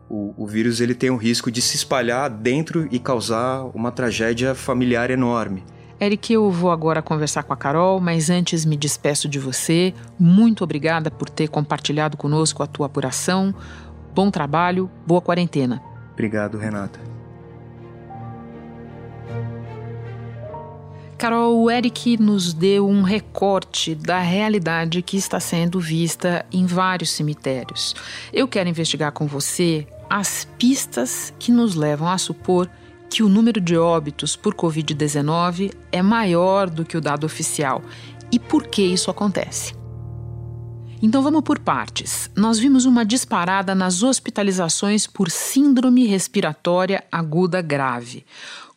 o, 0.09 0.33
o 0.37 0.47
vírus 0.47 0.81
ele 0.81 0.95
tem 0.95 1.11
o 1.11 1.17
risco 1.17 1.51
de 1.51 1.61
se 1.61 1.77
espalhar 1.77 2.31
dentro 2.31 2.89
e 2.91 2.99
causar 2.99 3.65
uma 3.75 3.93
tragédia 3.93 4.55
familiar 4.55 5.11
enorme. 5.11 5.63
Eric, 6.01 6.33
eu 6.33 6.51
vou 6.51 6.71
agora 6.71 7.03
conversar 7.03 7.43
com 7.45 7.53
a 7.53 7.57
Carol, 7.57 8.01
mas 8.01 8.29
antes 8.29 8.65
me 8.65 8.77
despeço 8.77 9.29
de 9.29 9.39
você. 9.39 9.95
Muito 10.19 10.65
obrigada 10.65 11.11
por 11.11 11.29
ter 11.29 11.49
compartilhado 11.49 12.17
conosco 12.17 12.63
a 12.63 12.67
tua 12.67 12.87
apuração. 12.87 13.55
Bom 14.15 14.31
trabalho, 14.31 14.91
boa 15.07 15.21
quarentena. 15.21 15.81
Obrigado, 16.13 16.59
Renata. 16.59 17.12
Carol, 21.23 21.63
o 21.63 21.71
Eric 21.71 22.21
nos 22.21 22.53
deu 22.53 22.89
um 22.89 23.03
recorte 23.03 23.95
da 23.95 24.19
realidade 24.19 25.01
que 25.03 25.17
está 25.17 25.39
sendo 25.39 25.79
vista 25.79 26.45
em 26.51 26.67
vários 26.67 27.11
cemitérios. 27.11 27.95
Eu 28.33 28.49
quero 28.49 28.69
investigar 28.69 29.13
com 29.13 29.27
você 29.27 29.87
as 30.11 30.49
pistas 30.59 31.33
que 31.39 31.53
nos 31.53 31.77
levam 31.77 32.09
a 32.09 32.19
supor 32.19 32.69
que 33.09 33.23
o 33.23 33.29
número 33.29 33.61
de 33.61 33.77
óbitos 33.77 34.35
por 34.35 34.53
Covid-19 34.53 35.73
é 35.93 36.03
maior 36.03 36.69
do 36.69 36.85
que 36.85 36.97
o 36.97 37.01
dado 37.01 37.25
oficial 37.25 37.83
e 38.33 38.39
por 38.39 38.67
que 38.67 38.83
isso 38.83 39.09
acontece. 39.09 39.75
Então 41.01 41.23
vamos 41.23 41.43
por 41.43 41.59
partes. 41.59 42.31
Nós 42.35 42.59
vimos 42.59 42.85
uma 42.85 43.05
disparada 43.05 43.75
nas 43.75 44.03
hospitalizações 44.03 45.07
por 45.07 45.31
síndrome 45.31 46.07
respiratória 46.07 47.05
aguda 47.13 47.63
grave. 47.63 48.25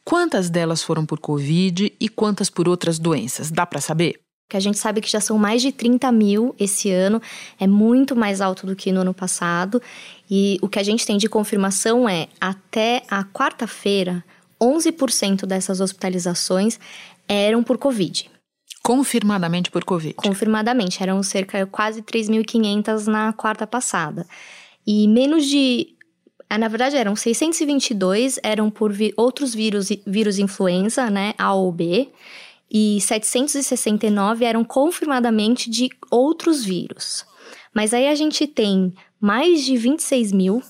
Quantas 0.06 0.50
delas 0.50 0.84
foram 0.84 1.06
por 1.06 1.20
Covid 1.20 1.92
e 2.00 2.08
quantas 2.08 2.50
por 2.50 2.70
outras 2.70 3.00
doenças? 3.00 3.52
Dá 3.52 3.66
para 3.66 3.82
saber? 3.82 4.22
que 4.48 4.56
a 4.56 4.60
gente 4.60 4.78
sabe 4.78 5.02
que 5.02 5.10
já 5.10 5.20
são 5.20 5.38
mais 5.38 5.62
de 5.62 5.72
30 5.72 6.12
mil 6.12 6.56
esse 6.60 6.92
ano, 6.92 7.22
é 7.60 7.66
muito 7.66 8.16
mais 8.16 8.42
alto 8.42 8.68
do 8.68 8.76
que 8.76 8.92
no 8.92 9.02
ano 9.02 9.14
passado. 9.14 9.82
E 10.30 10.60
o 10.62 10.70
que 10.70 10.78
a 10.78 10.84
gente 10.84 11.06
tem 11.06 11.18
de 11.18 11.28
confirmação 11.28 12.08
é, 12.08 12.28
até 12.40 13.04
a 13.10 13.24
quarta-feira, 13.24 14.24
11% 14.62 15.46
dessas 15.46 15.82
hospitalizações 15.82 16.80
eram 17.28 17.64
por 17.64 17.78
Covid. 17.78 18.30
Confirmadamente 18.84 19.72
por 19.72 19.84
Covid? 19.84 20.14
Confirmadamente, 20.14 21.02
eram 21.02 21.24
cerca 21.24 21.66
de 21.66 21.72
quase 21.72 22.04
3.500 22.04 23.08
na 23.08 23.34
quarta 23.34 23.66
passada. 23.66 24.28
E 24.86 25.08
menos 25.08 25.46
de. 25.46 25.95
Ah, 26.50 26.58
na 26.58 26.68
verdade, 26.68 26.96
eram 26.96 27.16
622, 27.16 28.40
eram 28.44 28.70
por 28.70 28.92
vi 28.92 29.14
outros 29.18 29.54
vírus, 29.54 29.90
vírus 30.06 30.40
influenza, 30.40 31.10
né? 31.10 31.34
A 31.38 31.54
ou 31.54 31.72
B 31.72 32.10
e 32.70 33.00
769 33.00 34.44
eram 34.44 34.64
confirmadamente 34.64 35.70
de 35.70 35.90
outros 36.10 36.64
vírus. 36.64 37.26
Mas 37.74 37.94
aí 37.94 38.08
a 38.08 38.16
gente 38.16 38.48
tem 38.48 38.94
mais 39.20 39.64
de 39.64 39.78
26 39.78 40.32
mil 40.32 40.62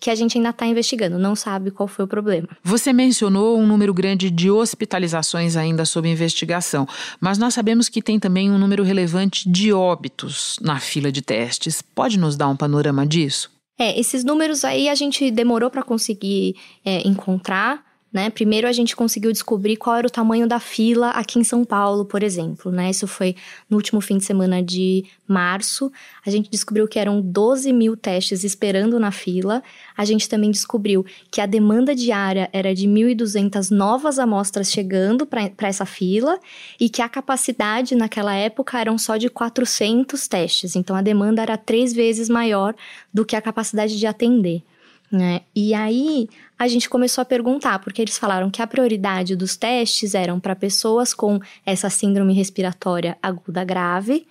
que 0.00 0.10
a 0.10 0.14
gente 0.14 0.38
ainda 0.38 0.50
está 0.50 0.64
investigando, 0.64 1.18
não 1.18 1.34
sabe 1.34 1.72
qual 1.72 1.88
foi 1.88 2.04
o 2.04 2.08
problema. 2.08 2.48
Você 2.62 2.92
mencionou 2.92 3.58
um 3.58 3.66
número 3.66 3.92
grande 3.92 4.30
de 4.30 4.48
hospitalizações 4.48 5.56
ainda 5.56 5.84
sob 5.84 6.08
investigação, 6.08 6.86
mas 7.20 7.36
nós 7.36 7.54
sabemos 7.54 7.88
que 7.88 8.00
tem 8.00 8.20
também 8.20 8.48
um 8.48 8.58
número 8.58 8.84
relevante 8.84 9.50
de 9.50 9.72
óbitos 9.72 10.56
na 10.62 10.78
fila 10.78 11.10
de 11.10 11.20
testes. 11.20 11.82
Pode 11.82 12.16
nos 12.16 12.36
dar 12.36 12.48
um 12.48 12.56
panorama 12.56 13.04
disso? 13.04 13.50
É, 13.78 13.98
esses 13.98 14.24
números 14.24 14.64
aí 14.64 14.88
a 14.88 14.94
gente 14.94 15.30
demorou 15.30 15.70
para 15.70 15.82
conseguir 15.82 16.56
é, 16.84 17.06
encontrar. 17.06 17.87
Né? 18.10 18.30
Primeiro 18.30 18.66
a 18.66 18.72
gente 18.72 18.96
conseguiu 18.96 19.30
descobrir 19.30 19.76
qual 19.76 19.96
era 19.96 20.06
o 20.06 20.10
tamanho 20.10 20.46
da 20.46 20.58
fila 20.58 21.10
aqui 21.10 21.38
em 21.38 21.44
São 21.44 21.62
Paulo, 21.62 22.06
por 22.06 22.22
exemplo. 22.22 22.72
Né? 22.72 22.88
Isso 22.88 23.06
foi 23.06 23.36
no 23.68 23.76
último 23.76 24.00
fim 24.00 24.16
de 24.16 24.24
semana 24.24 24.62
de 24.62 25.04
março. 25.26 25.92
A 26.24 26.30
gente 26.30 26.50
descobriu 26.50 26.88
que 26.88 26.98
eram 26.98 27.20
12 27.20 27.70
mil 27.70 27.96
testes 27.96 28.44
esperando 28.44 28.98
na 28.98 29.10
fila. 29.10 29.62
A 29.94 30.06
gente 30.06 30.26
também 30.26 30.50
descobriu 30.50 31.04
que 31.30 31.40
a 31.40 31.46
demanda 31.46 31.94
diária 31.94 32.48
era 32.50 32.74
de 32.74 32.88
1.200 32.88 33.70
novas 33.70 34.18
amostras 34.18 34.72
chegando 34.72 35.26
para 35.26 35.68
essa 35.68 35.84
fila 35.84 36.40
e 36.80 36.88
que 36.88 37.02
a 37.02 37.08
capacidade 37.10 37.94
naquela 37.94 38.34
época 38.34 38.80
eram 38.80 38.96
só 38.96 39.18
de 39.18 39.28
400 39.28 40.26
testes. 40.26 40.76
Então 40.76 40.96
a 40.96 41.02
demanda 41.02 41.42
era 41.42 41.58
três 41.58 41.92
vezes 41.92 42.30
maior 42.30 42.74
do 43.12 43.24
que 43.24 43.36
a 43.36 43.42
capacidade 43.42 43.98
de 43.98 44.06
atender. 44.06 44.62
Né? 45.10 45.40
E 45.54 45.72
aí 45.72 46.28
a 46.58 46.68
gente 46.68 46.88
começou 46.88 47.22
a 47.22 47.24
perguntar, 47.24 47.78
porque 47.78 48.02
eles 48.02 48.18
falaram 48.18 48.50
que 48.50 48.60
a 48.60 48.66
prioridade 48.66 49.34
dos 49.34 49.56
testes 49.56 50.14
eram 50.14 50.38
para 50.38 50.54
pessoas 50.54 51.14
com 51.14 51.40
essa 51.64 51.88
síndrome 51.88 52.34
respiratória 52.34 53.16
aguda 53.22 53.64
grave, 53.64 54.26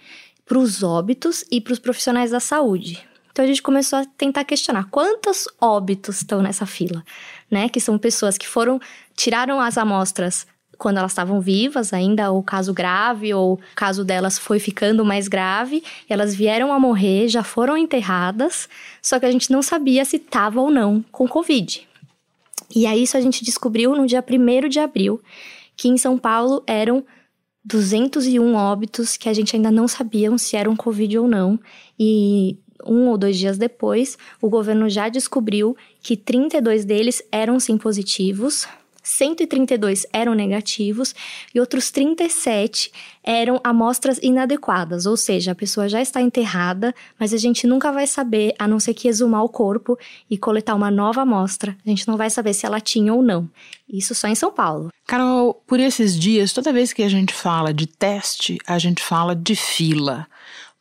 para 0.45 0.59
os 0.59 0.83
óbitos 0.83 1.43
e 1.51 1.59
para 1.59 1.73
os 1.73 1.79
profissionais 1.79 2.31
da 2.31 2.39
saúde. 2.39 3.05
Então 3.31 3.43
a 3.43 3.47
gente 3.47 3.61
começou 3.61 3.99
a 3.99 4.05
tentar 4.17 4.43
questionar 4.45 4.85
quantos 4.89 5.47
óbitos 5.61 6.17
estão 6.17 6.41
nessa 6.41 6.65
fila, 6.65 7.03
né? 7.51 7.69
Que 7.69 7.79
são 7.79 7.97
pessoas 7.97 8.37
que 8.37 8.47
foram 8.47 8.79
tiraram 9.15 9.59
as 9.59 9.77
amostras 9.77 10.47
quando 10.77 10.97
elas 10.97 11.11
estavam 11.11 11.39
vivas, 11.41 11.93
ainda 11.93 12.31
o 12.31 12.43
caso 12.43 12.73
grave 12.73 13.33
ou 13.33 13.53
o 13.53 13.59
caso 13.75 14.03
delas 14.03 14.37
foi 14.37 14.59
ficando 14.59 15.03
mais 15.03 15.27
grave, 15.27 15.83
elas 16.07 16.35
vieram 16.35 16.71
a 16.71 16.79
morrer, 16.79 17.27
já 17.27 17.43
foram 17.43 17.77
enterradas, 17.77 18.69
só 19.01 19.19
que 19.19 19.25
a 19.25 19.31
gente 19.31 19.51
não 19.51 19.61
sabia 19.61 20.05
se 20.05 20.17
estava 20.17 20.61
ou 20.61 20.69
não 20.69 21.03
com 21.11 21.27
Covid. 21.27 21.87
E 22.75 22.85
aí 22.85 23.03
isso 23.03 23.17
a 23.17 23.21
gente 23.21 23.43
descobriu 23.43 23.95
no 23.95 24.05
dia 24.05 24.23
1 24.23 24.69
de 24.69 24.79
abril, 24.79 25.21
que 25.75 25.87
em 25.87 25.97
São 25.97 26.17
Paulo 26.17 26.63
eram 26.67 27.03
201 27.63 28.55
óbitos 28.55 29.17
que 29.17 29.27
a 29.27 29.33
gente 29.33 29.55
ainda 29.55 29.71
não 29.71 29.87
sabia 29.87 30.35
se 30.37 30.55
eram 30.55 30.75
Covid 30.75 31.17
ou 31.19 31.27
não. 31.27 31.59
E 31.99 32.57
um 32.85 33.07
ou 33.07 33.17
dois 33.17 33.37
dias 33.37 33.57
depois, 33.57 34.17
o 34.41 34.49
governo 34.49 34.89
já 34.89 35.09
descobriu 35.09 35.75
que 36.01 36.15
32 36.15 36.85
deles 36.85 37.21
eram 37.31 37.59
sim 37.59 37.77
positivos, 37.77 38.67
132 39.07 40.05
eram 40.11 40.33
negativos 40.33 41.15
e 41.55 41.59
outros 41.59 41.89
37 41.91 42.91
eram 43.23 43.59
amostras 43.63 44.19
inadequadas, 44.21 45.05
ou 45.05 45.15
seja, 45.15 45.51
a 45.51 45.55
pessoa 45.55 45.87
já 45.87 46.01
está 46.01 46.21
enterrada, 46.21 46.93
mas 47.17 47.33
a 47.33 47.37
gente 47.37 47.65
nunca 47.65 47.91
vai 47.91 48.05
saber, 48.05 48.53
a 48.59 48.67
não 48.67 48.79
ser 48.79 48.93
que 48.93 49.07
exumar 49.07 49.43
o 49.43 49.49
corpo 49.49 49.97
e 50.29 50.37
coletar 50.37 50.75
uma 50.75 50.91
nova 50.91 51.21
amostra. 51.21 51.75
A 51.85 51.89
gente 51.89 52.07
não 52.07 52.17
vai 52.17 52.29
saber 52.29 52.53
se 52.53 52.65
ela 52.65 52.79
tinha 52.79 53.13
ou 53.13 53.23
não. 53.23 53.49
Isso 53.87 54.13
só 54.13 54.27
em 54.27 54.35
São 54.35 54.51
Paulo. 54.51 54.89
Carol, 55.05 55.53
por 55.65 55.79
esses 55.79 56.17
dias, 56.19 56.51
toda 56.51 56.73
vez 56.73 56.91
que 56.91 57.03
a 57.03 57.09
gente 57.09 57.33
fala 57.33 57.73
de 57.73 57.87
teste, 57.87 58.57
a 58.67 58.77
gente 58.77 59.01
fala 59.01 59.35
de 59.35 59.55
fila. 59.55 60.27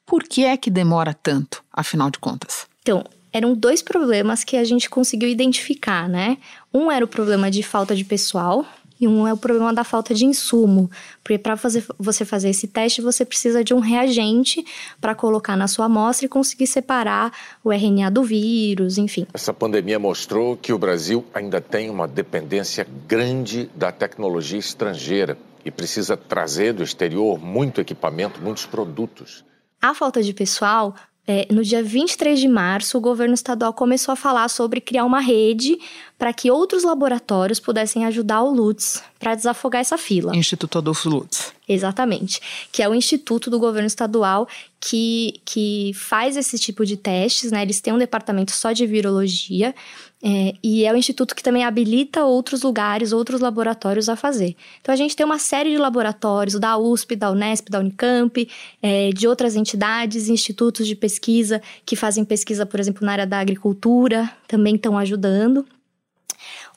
Por 0.04 0.24
que 0.24 0.44
é 0.44 0.56
que 0.56 0.70
demora 0.70 1.14
tanto, 1.14 1.62
afinal 1.72 2.10
de 2.10 2.18
contas? 2.18 2.66
Então, 2.82 3.04
eram 3.36 3.54
dois 3.54 3.82
problemas 3.82 4.42
que 4.42 4.56
a 4.56 4.64
gente 4.64 4.88
conseguiu 4.88 5.28
identificar, 5.28 6.08
né? 6.08 6.38
Um 6.72 6.90
era 6.90 7.04
o 7.04 7.08
problema 7.08 7.50
de 7.50 7.62
falta 7.62 7.94
de 7.94 8.02
pessoal 8.02 8.64
e 8.98 9.06
um 9.06 9.28
é 9.28 9.32
o 9.34 9.36
problema 9.36 9.74
da 9.74 9.84
falta 9.84 10.14
de 10.14 10.24
insumo, 10.24 10.90
porque 11.22 11.36
para 11.36 11.54
fazer, 11.54 11.84
você 11.98 12.24
fazer 12.24 12.48
esse 12.48 12.66
teste 12.66 13.02
você 13.02 13.26
precisa 13.26 13.62
de 13.62 13.74
um 13.74 13.78
reagente 13.78 14.64
para 15.02 15.14
colocar 15.14 15.54
na 15.54 15.68
sua 15.68 15.84
amostra 15.84 16.24
e 16.24 16.30
conseguir 16.30 16.66
separar 16.66 17.30
o 17.62 17.70
RNA 17.70 18.10
do 18.10 18.22
vírus, 18.22 18.96
enfim. 18.96 19.26
Essa 19.34 19.52
pandemia 19.52 19.98
mostrou 19.98 20.56
que 20.56 20.72
o 20.72 20.78
Brasil 20.78 21.22
ainda 21.34 21.60
tem 21.60 21.90
uma 21.90 22.08
dependência 22.08 22.86
grande 23.06 23.68
da 23.74 23.92
tecnologia 23.92 24.58
estrangeira 24.58 25.36
e 25.62 25.70
precisa 25.70 26.16
trazer 26.16 26.72
do 26.72 26.82
exterior 26.82 27.38
muito 27.38 27.82
equipamento, 27.82 28.40
muitos 28.40 28.64
produtos. 28.64 29.44
A 29.82 29.92
falta 29.92 30.22
de 30.22 30.32
pessoal 30.32 30.94
é, 31.26 31.46
no 31.52 31.62
dia 31.62 31.82
23 31.82 32.38
de 32.38 32.46
março, 32.46 32.96
o 32.96 33.00
governo 33.00 33.34
estadual 33.34 33.72
começou 33.72 34.12
a 34.12 34.16
falar 34.16 34.48
sobre 34.48 34.80
criar 34.80 35.04
uma 35.04 35.20
rede 35.20 35.76
para 36.18 36.32
que 36.32 36.50
outros 36.50 36.82
laboratórios 36.82 37.60
pudessem 37.60 38.04
ajudar 38.04 38.42
o 38.42 38.50
Lutz 38.50 39.02
para 39.18 39.34
desafogar 39.34 39.80
essa 39.80 39.98
fila. 39.98 40.34
Instituto 40.34 40.78
Adolfo 40.78 41.08
Lutz. 41.08 41.52
Exatamente. 41.68 42.40
Que 42.70 42.82
é 42.82 42.88
o 42.88 42.94
instituto 42.94 43.50
do 43.50 43.58
governo 43.58 43.86
estadual 43.86 44.48
que, 44.80 45.40
que 45.44 45.92
faz 45.94 46.36
esse 46.36 46.58
tipo 46.58 46.86
de 46.86 46.96
testes, 46.96 47.50
né? 47.50 47.62
Eles 47.62 47.80
têm 47.80 47.92
um 47.92 47.98
departamento 47.98 48.52
só 48.52 48.72
de 48.72 48.86
virologia 48.86 49.74
é, 50.22 50.54
e 50.62 50.84
é 50.84 50.92
o 50.92 50.96
instituto 50.96 51.34
que 51.34 51.42
também 51.42 51.64
habilita 51.64 52.24
outros 52.24 52.62
lugares, 52.62 53.12
outros 53.12 53.40
laboratórios 53.40 54.08
a 54.08 54.16
fazer. 54.16 54.56
Então 54.80 54.92
a 54.92 54.96
gente 54.96 55.14
tem 55.14 55.26
uma 55.26 55.38
série 55.38 55.70
de 55.70 55.78
laboratórios 55.78 56.58
da 56.58 56.78
USP, 56.78 57.14
da 57.14 57.30
Unesp, 57.30 57.68
da 57.68 57.80
Unicamp, 57.80 58.48
é, 58.80 59.10
de 59.10 59.28
outras 59.28 59.56
entidades, 59.56 60.28
institutos 60.28 60.86
de 60.86 60.96
pesquisa 60.96 61.60
que 61.84 61.94
fazem 61.94 62.24
pesquisa, 62.24 62.64
por 62.64 62.80
exemplo, 62.80 63.04
na 63.04 63.12
área 63.12 63.26
da 63.26 63.38
agricultura, 63.38 64.30
também 64.48 64.76
estão 64.76 64.96
ajudando. 64.96 65.66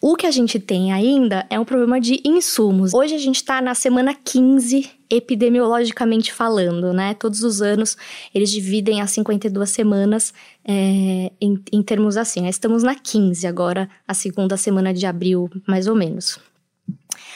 O 0.02 0.16
que 0.16 0.26
a 0.26 0.32
gente 0.32 0.60
tem 0.60 0.94
ainda 0.94 1.46
é 1.50 1.60
um 1.60 1.66
problema 1.66 2.00
de 2.00 2.22
insumos. 2.24 2.94
Hoje 2.94 3.16
a 3.16 3.18
gente 3.18 3.36
está 3.36 3.62
na 3.62 3.76
semana 3.76 4.14
15, 4.14 4.90
epidemiologicamente 5.10 6.32
falando, 6.32 6.94
né? 6.94 7.14
Todos 7.16 7.44
os 7.44 7.62
anos 7.62 7.98
eles 8.34 8.50
dividem 8.50 9.02
as 9.02 9.12
52 9.12 9.70
semanas 9.70 10.34
é, 10.64 11.32
em, 11.42 11.62
em 11.74 11.84
termos 11.84 12.16
assim. 12.16 12.48
Estamos 12.48 12.82
na 12.82 12.96
15 12.96 13.46
agora, 13.46 13.90
a 14.08 14.14
segunda 14.14 14.56
semana 14.56 14.94
de 14.94 15.06
abril, 15.06 15.50
mais 15.68 15.86
ou 15.86 15.96
menos. 15.96 16.40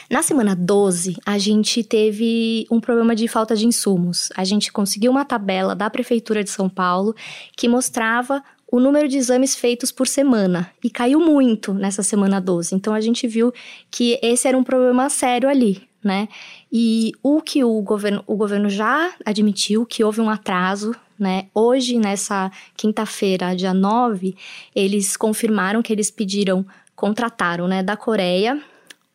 Na 0.10 0.22
semana 0.22 0.56
12, 0.56 1.18
a 1.26 1.38
gente 1.38 1.84
teve 1.84 2.66
um 2.72 2.80
problema 2.80 3.14
de 3.14 3.28
falta 3.28 3.58
de 3.58 3.68
insumos. 3.68 4.30
A 4.38 4.46
gente 4.46 4.72
conseguiu 4.72 5.12
uma 5.12 5.26
tabela 5.26 5.76
da 5.76 5.90
Prefeitura 5.90 6.42
de 6.42 6.50
São 6.50 6.70
Paulo 6.70 7.14
que 7.58 7.68
mostrava 7.68 8.42
o 8.74 8.80
número 8.80 9.08
de 9.08 9.20
exames 9.20 9.54
feitos 9.54 9.92
por 9.92 10.08
semana 10.08 10.68
e 10.84 10.90
caiu 10.90 11.20
muito 11.20 11.76
nessa 11.76 12.02
semana 12.02 12.42
12. 12.42 12.74
Então 12.74 12.92
a 12.92 13.00
gente 13.00 13.28
viu 13.28 13.54
que 13.92 14.18
esse 14.20 14.48
era 14.48 14.58
um 14.58 14.64
problema 14.64 15.12
sério 15.12 15.48
ali, 15.48 15.88
né? 16.04 16.28
E 16.72 17.12
o 17.22 17.40
que 17.40 17.64
o 17.64 17.80
governo, 17.84 18.24
o 18.26 18.36
governo 18.36 18.68
já 18.70 19.12
admitiu 19.24 19.86
que 19.86 20.04
houve 20.04 20.22
um 20.22 20.28
atraso, 20.28 20.96
né? 21.20 21.46
Hoje, 21.54 22.00
nessa 22.00 22.52
quinta-feira, 22.76 23.56
dia 23.56 23.76
9, 23.76 24.36
eles 24.76 25.16
confirmaram 25.16 25.84
que 25.84 25.94
eles 25.94 26.10
pediram, 26.10 26.66
contrataram, 26.96 27.68
né, 27.68 27.84
da 27.84 27.96
Coreia 27.96 28.60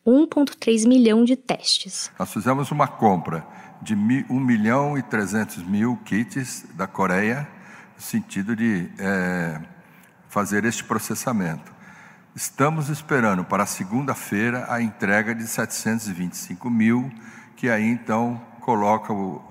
1,3 0.07 0.87
milhão 0.87 1.25
de 1.25 1.35
testes. 1.35 2.09
Nós 2.17 2.31
fizemos 2.31 2.71
uma 2.71 2.87
compra 2.87 3.45
de 3.81 3.93
1 3.93 4.39
milhão 4.39 4.97
e 4.97 5.03
300 5.03 5.57
mil 5.63 5.97
kits 6.05 6.65
da 6.77 6.87
Coreia 6.87 7.58
sentido 7.99 8.55
de 8.55 8.89
é, 8.97 9.61
fazer 10.29 10.65
este 10.65 10.83
processamento. 10.83 11.71
Estamos 12.35 12.89
esperando 12.89 13.43
para 13.43 13.65
segunda-feira 13.65 14.65
a 14.69 14.81
entrega 14.81 15.35
de 15.35 15.45
725 15.45 16.69
mil, 16.69 17.11
que 17.55 17.69
aí 17.69 17.85
então 17.85 18.41
coloca 18.61 19.11
o, 19.11 19.41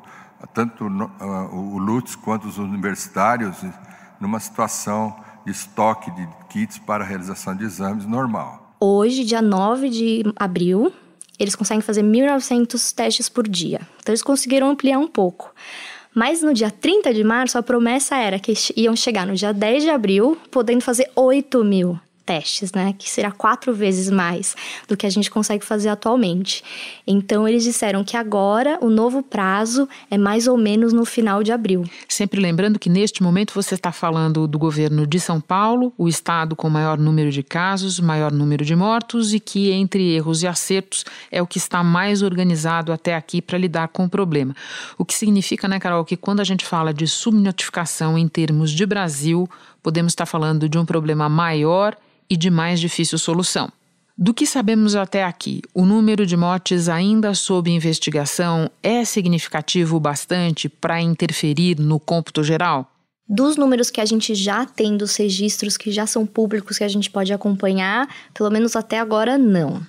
tanto 0.54 0.84
o 0.84 1.78
Lutz 1.78 2.16
quanto 2.16 2.48
os 2.48 2.56
universitários 2.56 3.56
numa 4.20 4.40
situação 4.40 5.16
de 5.44 5.52
estoque 5.52 6.10
de 6.12 6.28
kits 6.48 6.78
para 6.78 7.04
realização 7.04 7.54
de 7.54 7.64
exames 7.64 8.04
normal. 8.04 8.76
Hoje, 8.80 9.24
dia 9.24 9.42
9 9.42 9.88
de 9.90 10.22
abril, 10.36 10.92
eles 11.38 11.56
conseguem 11.56 11.80
fazer 11.80 12.02
1.900 12.02 12.94
testes 12.94 13.28
por 13.28 13.48
dia. 13.48 13.80
Então, 14.00 14.12
eles 14.12 14.22
conseguiram 14.22 14.70
ampliar 14.70 14.98
um 14.98 15.08
pouco. 15.08 15.52
Mas 16.18 16.42
no 16.42 16.52
dia 16.52 16.68
30 16.68 17.14
de 17.14 17.22
março, 17.22 17.56
a 17.56 17.62
promessa 17.62 18.16
era 18.16 18.40
que 18.40 18.52
iam 18.76 18.96
chegar 18.96 19.24
no 19.24 19.36
dia 19.36 19.52
10 19.52 19.84
de 19.84 19.90
abril, 19.90 20.36
podendo 20.50 20.80
fazer 20.80 21.08
8 21.14 21.62
mil 21.62 21.96
testes, 22.28 22.72
né? 22.72 22.94
Que 22.98 23.08
será 23.08 23.32
quatro 23.32 23.72
vezes 23.72 24.10
mais 24.10 24.54
do 24.86 24.98
que 24.98 25.06
a 25.06 25.10
gente 25.10 25.30
consegue 25.30 25.64
fazer 25.64 25.88
atualmente. 25.88 26.62
Então, 27.06 27.48
eles 27.48 27.64
disseram 27.64 28.04
que 28.04 28.18
agora 28.18 28.78
o 28.82 28.90
novo 28.90 29.22
prazo 29.22 29.88
é 30.10 30.18
mais 30.18 30.46
ou 30.46 30.58
menos 30.58 30.92
no 30.92 31.06
final 31.06 31.42
de 31.42 31.52
abril. 31.52 31.84
Sempre 32.06 32.38
lembrando 32.38 32.78
que 32.78 32.90
neste 32.90 33.22
momento 33.22 33.54
você 33.54 33.74
está 33.74 33.90
falando 33.90 34.46
do 34.46 34.58
governo 34.58 35.06
de 35.06 35.18
São 35.18 35.40
Paulo, 35.40 35.90
o 35.96 36.06
estado 36.06 36.54
com 36.54 36.68
maior 36.68 36.98
número 36.98 37.30
de 37.30 37.42
casos, 37.42 37.98
maior 37.98 38.30
número 38.30 38.62
de 38.62 38.76
mortos 38.76 39.32
e 39.32 39.40
que, 39.40 39.70
entre 39.70 40.14
erros 40.14 40.42
e 40.42 40.46
acertos, 40.46 41.06
é 41.32 41.40
o 41.40 41.46
que 41.46 41.56
está 41.56 41.82
mais 41.82 42.20
organizado 42.20 42.92
até 42.92 43.14
aqui 43.14 43.40
para 43.40 43.56
lidar 43.56 43.88
com 43.88 44.04
o 44.04 44.08
problema. 44.08 44.54
O 44.98 45.04
que 45.04 45.14
significa, 45.14 45.66
né, 45.66 45.80
Carol, 45.80 46.04
que 46.04 46.16
quando 46.16 46.40
a 46.40 46.44
gente 46.44 46.66
fala 46.66 46.92
de 46.92 47.06
subnotificação 47.06 48.18
em 48.18 48.28
termos 48.28 48.70
de 48.70 48.84
Brasil, 48.84 49.48
podemos 49.82 50.12
estar 50.12 50.26
falando 50.26 50.68
de 50.68 50.76
um 50.76 50.84
problema 50.84 51.26
maior 51.30 51.96
e 52.30 52.36
de 52.36 52.50
mais 52.50 52.80
difícil 52.80 53.18
solução. 53.18 53.70
Do 54.16 54.34
que 54.34 54.46
sabemos 54.46 54.96
até 54.96 55.22
aqui, 55.22 55.62
o 55.72 55.86
número 55.86 56.26
de 56.26 56.36
mortes 56.36 56.88
ainda 56.88 57.34
sob 57.34 57.70
investigação 57.70 58.68
é 58.82 59.04
significativo 59.04 60.00
bastante 60.00 60.68
para 60.68 61.00
interferir 61.00 61.78
no 61.78 62.00
cômputo 62.00 62.42
geral? 62.42 62.90
Dos 63.28 63.56
números 63.56 63.90
que 63.90 64.00
a 64.00 64.04
gente 64.04 64.34
já 64.34 64.66
tem, 64.66 64.96
dos 64.96 65.14
registros 65.14 65.76
que 65.76 65.92
já 65.92 66.06
são 66.06 66.26
públicos 66.26 66.78
que 66.78 66.84
a 66.84 66.88
gente 66.88 67.10
pode 67.10 67.32
acompanhar, 67.32 68.08
pelo 68.34 68.50
menos 68.50 68.74
até 68.74 68.98
agora, 68.98 69.38
não. 69.38 69.82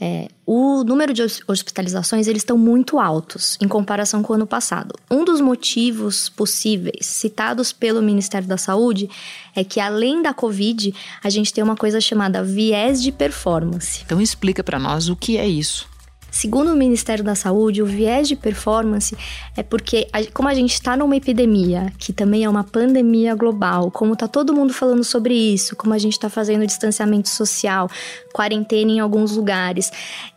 É, 0.00 0.28
o 0.46 0.84
número 0.84 1.12
de 1.12 1.22
hospitalizações 1.22 2.28
eles 2.28 2.42
estão 2.42 2.56
muito 2.56 3.00
altos 3.00 3.58
em 3.60 3.66
comparação 3.66 4.22
com 4.22 4.32
o 4.32 4.36
ano 4.36 4.46
passado. 4.46 4.94
Um 5.10 5.24
dos 5.24 5.40
motivos 5.40 6.28
possíveis 6.28 7.04
citados 7.06 7.72
pelo 7.72 8.00
Ministério 8.00 8.46
da 8.46 8.56
Saúde 8.56 9.10
é 9.56 9.64
que 9.64 9.80
além 9.80 10.22
da 10.22 10.32
Covid 10.32 10.94
a 11.22 11.28
gente 11.28 11.52
tem 11.52 11.64
uma 11.64 11.76
coisa 11.76 12.00
chamada 12.00 12.44
viés 12.44 13.02
de 13.02 13.10
performance. 13.10 14.02
Então 14.04 14.20
explica 14.20 14.62
para 14.62 14.78
nós 14.78 15.08
o 15.08 15.16
que 15.16 15.36
é 15.36 15.48
isso. 15.48 15.88
Segundo 16.30 16.72
o 16.72 16.76
Ministério 16.76 17.24
da 17.24 17.34
Saúde, 17.34 17.82
o 17.82 17.86
viés 17.86 18.28
de 18.28 18.36
performance 18.36 19.16
é 19.56 19.62
porque, 19.62 20.06
como 20.34 20.48
a 20.48 20.54
gente 20.54 20.74
está 20.74 20.96
numa 20.96 21.16
epidemia, 21.16 21.92
que 21.98 22.12
também 22.12 22.44
é 22.44 22.48
uma 22.48 22.64
pandemia 22.64 23.34
global, 23.34 23.90
como 23.90 24.12
está 24.12 24.28
todo 24.28 24.52
mundo 24.52 24.72
falando 24.72 25.02
sobre 25.02 25.34
isso, 25.34 25.74
como 25.74 25.94
a 25.94 25.98
gente 25.98 26.12
está 26.12 26.28
fazendo 26.28 26.66
distanciamento 26.66 27.28
social, 27.28 27.90
quarentena 28.32 28.90
em 28.90 29.00
alguns 29.00 29.36
lugares, 29.36 29.90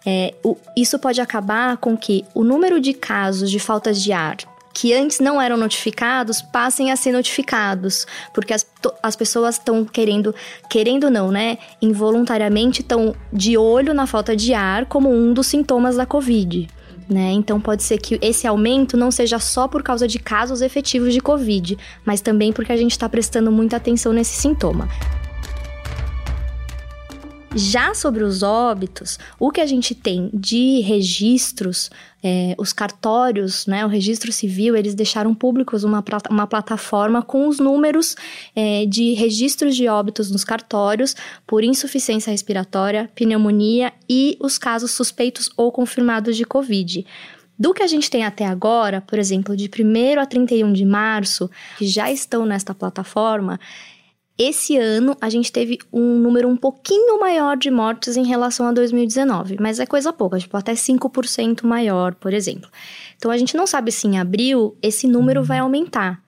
é, 0.05 0.33
o, 0.43 0.57
isso 0.75 0.97
pode 0.97 1.19
acabar 1.19 1.77
com 1.77 1.97
que 1.97 2.23
o 2.33 2.43
número 2.43 2.79
de 2.79 2.93
casos 2.93 3.51
de 3.51 3.59
faltas 3.59 4.01
de 4.01 4.11
ar 4.11 4.37
que 4.73 4.93
antes 4.93 5.19
não 5.19 5.41
eram 5.41 5.57
notificados 5.57 6.41
passem 6.41 6.91
a 6.91 6.95
ser 6.95 7.11
notificados, 7.11 8.05
porque 8.33 8.53
as, 8.53 8.65
as 9.01 9.15
pessoas 9.15 9.55
estão 9.55 9.85
querendo, 9.85 10.33
querendo 10.69 11.09
não, 11.09 11.31
né? 11.31 11.57
Involuntariamente 11.81 12.81
estão 12.81 13.15
de 13.31 13.57
olho 13.57 13.93
na 13.93 14.07
falta 14.07 14.35
de 14.35 14.53
ar 14.53 14.85
como 14.85 15.09
um 15.09 15.33
dos 15.33 15.47
sintomas 15.47 15.95
da 15.95 16.05
Covid. 16.05 16.67
Né? 17.09 17.31
Então 17.33 17.59
pode 17.59 17.83
ser 17.83 17.97
que 17.97 18.17
esse 18.21 18.47
aumento 18.47 18.95
não 18.95 19.11
seja 19.11 19.37
só 19.37 19.67
por 19.67 19.83
causa 19.83 20.07
de 20.07 20.17
casos 20.17 20.61
efetivos 20.61 21.13
de 21.13 21.19
Covid, 21.19 21.77
mas 22.05 22.21
também 22.21 22.53
porque 22.53 22.71
a 22.71 22.77
gente 22.77 22.91
está 22.91 23.09
prestando 23.09 23.51
muita 23.51 23.75
atenção 23.75 24.13
nesse 24.13 24.33
sintoma. 24.35 24.87
Já 27.53 27.93
sobre 27.93 28.23
os 28.23 28.43
óbitos, 28.43 29.19
o 29.37 29.51
que 29.51 29.59
a 29.59 29.65
gente 29.65 29.93
tem 29.93 30.29
de 30.33 30.79
registros, 30.79 31.91
é, 32.23 32.55
os 32.57 32.71
cartórios, 32.71 33.65
né, 33.65 33.85
o 33.85 33.89
registro 33.89 34.31
civil, 34.31 34.73
eles 34.73 34.95
deixaram 34.95 35.35
públicos 35.35 35.83
uma, 35.83 36.01
uma 36.29 36.47
plataforma 36.47 37.21
com 37.21 37.49
os 37.49 37.59
números 37.59 38.15
é, 38.55 38.85
de 38.85 39.13
registros 39.15 39.75
de 39.75 39.85
óbitos 39.89 40.31
nos 40.31 40.45
cartórios 40.45 41.13
por 41.45 41.61
insuficiência 41.61 42.31
respiratória, 42.31 43.11
pneumonia 43.13 43.91
e 44.09 44.37
os 44.39 44.57
casos 44.57 44.91
suspeitos 44.91 45.49
ou 45.57 45.73
confirmados 45.73 46.37
de 46.37 46.45
Covid. 46.45 47.05
Do 47.59 47.75
que 47.75 47.83
a 47.83 47.87
gente 47.87 48.09
tem 48.09 48.23
até 48.23 48.45
agora, 48.45 49.01
por 49.01 49.19
exemplo, 49.19 49.55
de 49.55 49.69
1 49.69 50.19
a 50.19 50.25
31 50.25 50.73
de 50.73 50.83
março, 50.83 51.47
que 51.77 51.85
já 51.85 52.11
estão 52.11 52.43
nesta 52.43 52.73
plataforma, 52.73 53.59
esse 54.41 54.75
ano 54.75 55.15
a 55.21 55.29
gente 55.29 55.51
teve 55.51 55.77
um 55.93 56.17
número 56.17 56.47
um 56.47 56.57
pouquinho 56.57 57.19
maior 57.19 57.55
de 57.55 57.69
mortes 57.69 58.17
em 58.17 58.25
relação 58.25 58.65
a 58.67 58.71
2019, 58.71 59.57
mas 59.59 59.79
é 59.79 59.85
coisa 59.85 60.11
pouca, 60.11 60.39
tipo 60.39 60.57
até 60.57 60.73
5% 60.73 61.63
maior, 61.63 62.15
por 62.15 62.33
exemplo. 62.33 62.67
Então 63.17 63.29
a 63.29 63.37
gente 63.37 63.55
não 63.55 63.67
sabe 63.67 63.91
se 63.91 64.07
em 64.07 64.17
abril 64.17 64.75
esse 64.81 65.07
número 65.07 65.43
vai 65.43 65.59
aumentar. 65.59 66.19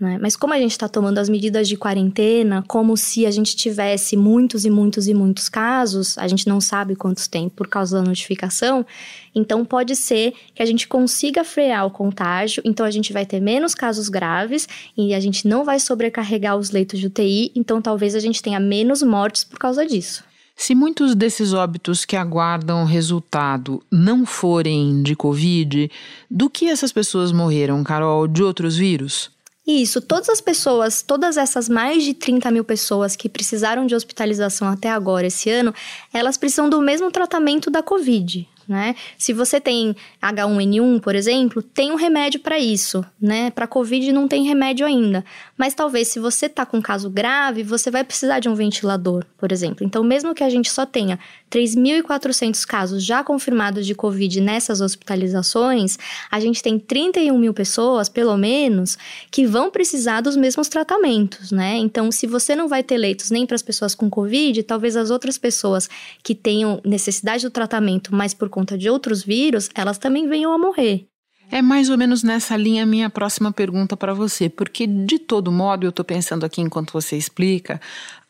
Né? 0.00 0.18
Mas 0.18 0.34
como 0.34 0.54
a 0.54 0.58
gente 0.58 0.70
está 0.70 0.88
tomando 0.88 1.18
as 1.18 1.28
medidas 1.28 1.68
de 1.68 1.76
quarentena, 1.76 2.64
como 2.66 2.96
se 2.96 3.26
a 3.26 3.30
gente 3.30 3.54
tivesse 3.54 4.16
muitos 4.16 4.64
e 4.64 4.70
muitos 4.70 5.06
e 5.06 5.12
muitos 5.12 5.50
casos, 5.50 6.16
a 6.16 6.26
gente 6.26 6.48
não 6.48 6.58
sabe 6.58 6.96
quantos 6.96 7.28
tem 7.28 7.50
por 7.50 7.68
causa 7.68 7.98
da 7.98 8.08
notificação, 8.08 8.86
então 9.34 9.62
pode 9.62 9.94
ser 9.94 10.32
que 10.54 10.62
a 10.62 10.66
gente 10.66 10.88
consiga 10.88 11.44
frear 11.44 11.84
o 11.84 11.90
contágio, 11.90 12.62
então 12.64 12.86
a 12.86 12.90
gente 12.90 13.12
vai 13.12 13.26
ter 13.26 13.40
menos 13.40 13.74
casos 13.74 14.08
graves 14.08 14.66
e 14.96 15.12
a 15.12 15.20
gente 15.20 15.46
não 15.46 15.64
vai 15.64 15.78
sobrecarregar 15.78 16.56
os 16.56 16.70
leitos 16.70 16.98
de 16.98 17.06
UTI, 17.06 17.52
então 17.54 17.82
talvez 17.82 18.14
a 18.14 18.20
gente 18.20 18.42
tenha 18.42 18.58
menos 18.58 19.02
mortes 19.02 19.44
por 19.44 19.58
causa 19.58 19.84
disso. 19.84 20.24
Se 20.56 20.74
muitos 20.74 21.14
desses 21.14 21.52
óbitos 21.52 22.06
que 22.06 22.16
aguardam 22.16 22.84
resultado 22.84 23.82
não 23.90 24.24
forem 24.24 25.02
de 25.02 25.14
Covid, 25.14 25.90
do 26.30 26.48
que 26.48 26.68
essas 26.68 26.92
pessoas 26.92 27.32
morreram, 27.32 27.82
Carol? 27.84 28.26
De 28.26 28.42
outros 28.42 28.76
vírus? 28.76 29.30
Isso, 29.66 30.00
todas 30.00 30.28
as 30.28 30.40
pessoas, 30.40 31.02
todas 31.02 31.36
essas 31.36 31.68
mais 31.68 32.02
de 32.02 32.14
30 32.14 32.50
mil 32.50 32.64
pessoas 32.64 33.14
que 33.14 33.28
precisaram 33.28 33.86
de 33.86 33.94
hospitalização 33.94 34.68
até 34.68 34.90
agora, 34.90 35.26
esse 35.26 35.50
ano, 35.50 35.74
elas 36.12 36.36
precisam 36.36 36.68
do 36.68 36.80
mesmo 36.80 37.10
tratamento 37.10 37.70
da 37.70 37.82
Covid 37.82 38.48
né? 38.70 38.94
Se 39.18 39.32
você 39.32 39.60
tem 39.60 39.96
H1N1, 40.22 41.00
por 41.00 41.16
exemplo, 41.16 41.60
tem 41.60 41.90
um 41.90 41.96
remédio 41.96 42.38
para 42.38 42.56
isso, 42.56 43.04
né? 43.20 43.50
Para 43.50 43.66
COVID 43.66 44.12
não 44.12 44.28
tem 44.28 44.44
remédio 44.44 44.86
ainda, 44.86 45.24
mas 45.58 45.74
talvez 45.74 46.06
se 46.06 46.20
você 46.20 46.48
tá 46.48 46.64
com 46.64 46.76
um 46.76 46.82
caso 46.82 47.10
grave, 47.10 47.64
você 47.64 47.90
vai 47.90 48.04
precisar 48.04 48.38
de 48.38 48.48
um 48.48 48.54
ventilador, 48.54 49.26
por 49.36 49.50
exemplo. 49.50 49.84
Então, 49.84 50.04
mesmo 50.04 50.32
que 50.36 50.44
a 50.44 50.48
gente 50.48 50.70
só 50.70 50.86
tenha 50.86 51.18
3.400 51.50 52.64
casos 52.64 53.04
já 53.04 53.24
confirmados 53.24 53.84
de 53.84 53.94
COVID 53.94 54.40
nessas 54.40 54.80
hospitalizações, 54.80 55.98
a 56.30 56.38
gente 56.38 56.62
tem 56.62 56.78
31 56.78 57.36
mil 57.36 57.52
pessoas, 57.52 58.08
pelo 58.08 58.36
menos, 58.36 58.96
que 59.30 59.46
vão 59.46 59.70
precisar 59.70 60.20
dos 60.20 60.36
mesmos 60.36 60.68
tratamentos, 60.68 61.50
né? 61.50 61.76
Então, 61.76 62.12
se 62.12 62.26
você 62.26 62.54
não 62.54 62.68
vai 62.68 62.82
ter 62.82 62.96
leitos 62.96 63.30
nem 63.30 63.44
para 63.44 63.56
as 63.56 63.62
pessoas 63.62 63.94
com 63.94 64.08
COVID, 64.08 64.62
talvez 64.62 64.96
as 64.96 65.10
outras 65.10 65.36
pessoas 65.36 65.88
que 66.22 66.34
tenham 66.34 66.80
necessidade 66.84 67.44
do 67.44 67.50
tratamento, 67.50 68.14
mas 68.14 68.32
por 68.32 68.48
conta 68.48 68.78
de 68.78 68.88
outros 68.88 69.22
vírus, 69.24 69.68
elas 69.74 69.98
também 69.98 70.28
venham 70.28 70.52
a 70.52 70.58
morrer. 70.58 71.09
É 71.50 71.60
mais 71.60 71.90
ou 71.90 71.98
menos 71.98 72.22
nessa 72.22 72.56
linha 72.56 72.84
a 72.84 72.86
minha 72.86 73.10
próxima 73.10 73.50
pergunta 73.50 73.96
para 73.96 74.14
você, 74.14 74.48
porque 74.48 74.86
de 74.86 75.18
todo 75.18 75.50
modo, 75.50 75.84
eu 75.84 75.90
estou 75.90 76.04
pensando 76.04 76.46
aqui 76.46 76.60
enquanto 76.60 76.92
você 76.92 77.16
explica, 77.16 77.80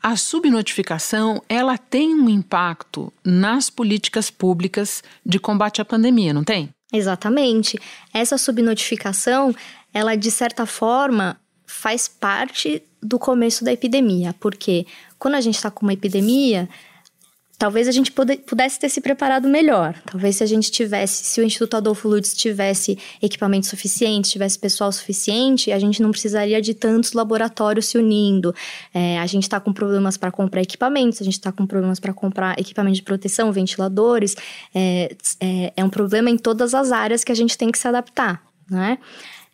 a 0.03 0.17
subnotificação 0.17 1.43
ela 1.49 1.77
tem 1.77 2.15
um 2.15 2.29
impacto 2.29 3.13
nas 3.23 3.69
políticas 3.69 4.31
públicas 4.31 5.03
de 5.25 5.39
combate 5.39 5.83
à 5.83 5.85
pandemia, 5.85 6.33
não 6.33 6.43
tem? 6.43 6.71
Exatamente. 6.91 7.79
Essa 8.13 8.39
subnotificação, 8.39 9.55
ela 9.93 10.17
de 10.17 10.31
certa 10.31 10.65
forma 10.65 11.39
faz 11.67 12.09
parte 12.09 12.83
do 13.03 13.19
começo 13.19 13.65
da 13.65 13.73
epidemia, 13.73 14.35
porque 14.41 14.87
quando 15.19 15.35
a 15.35 15.41
gente 15.41 15.57
está 15.57 15.71
com 15.71 15.85
uma 15.85 15.93
epidemia, 15.93 16.69
talvez 17.61 17.87
a 17.87 17.92
gente 17.92 18.11
pudesse 18.11 18.81
ter 18.81 18.88
se 18.88 19.03
preparado 19.03 19.46
melhor. 19.46 19.94
Talvez 20.11 20.37
se 20.37 20.42
a 20.42 20.46
gente 20.46 20.70
tivesse, 20.70 21.25
se 21.25 21.42
o 21.42 21.44
Instituto 21.44 21.77
Adolfo 21.77 22.09
Lutz 22.09 22.33
tivesse 22.33 22.99
equipamento 23.20 23.66
suficiente, 23.66 24.31
tivesse 24.31 24.59
pessoal 24.59 24.90
suficiente, 24.90 25.70
a 25.70 25.79
gente 25.79 26.01
não 26.01 26.11
precisaria 26.11 26.62
de 26.62 26.73
tantos 26.73 27.12
laboratórios 27.12 27.85
se 27.85 27.99
unindo. 27.99 28.55
É, 28.94 29.18
a 29.18 29.27
gente 29.27 29.42
está 29.42 29.61
com 29.61 29.75
problemas 29.75 30.16
para 30.16 30.33
comprar 30.33 30.62
equipamentos, 30.62 31.20
a 31.20 31.25
gente 31.25 31.35
está 31.35 31.53
com 31.53 31.66
problemas 31.66 32.01
para 32.01 32.14
comprar 32.14 32.59
equipamento 32.59 32.96
de 32.96 33.03
proteção, 33.03 33.53
ventiladores. 33.53 34.35
É, 34.75 35.14
é, 35.38 35.73
é 35.77 35.85
um 35.85 35.90
problema 35.90 36.31
em 36.31 36.38
todas 36.38 36.73
as 36.73 36.90
áreas 36.90 37.23
que 37.23 37.31
a 37.31 37.37
gente 37.37 37.59
tem 37.59 37.70
que 37.70 37.79
se 37.79 37.87
adaptar, 37.87 38.42
né? 38.70 38.96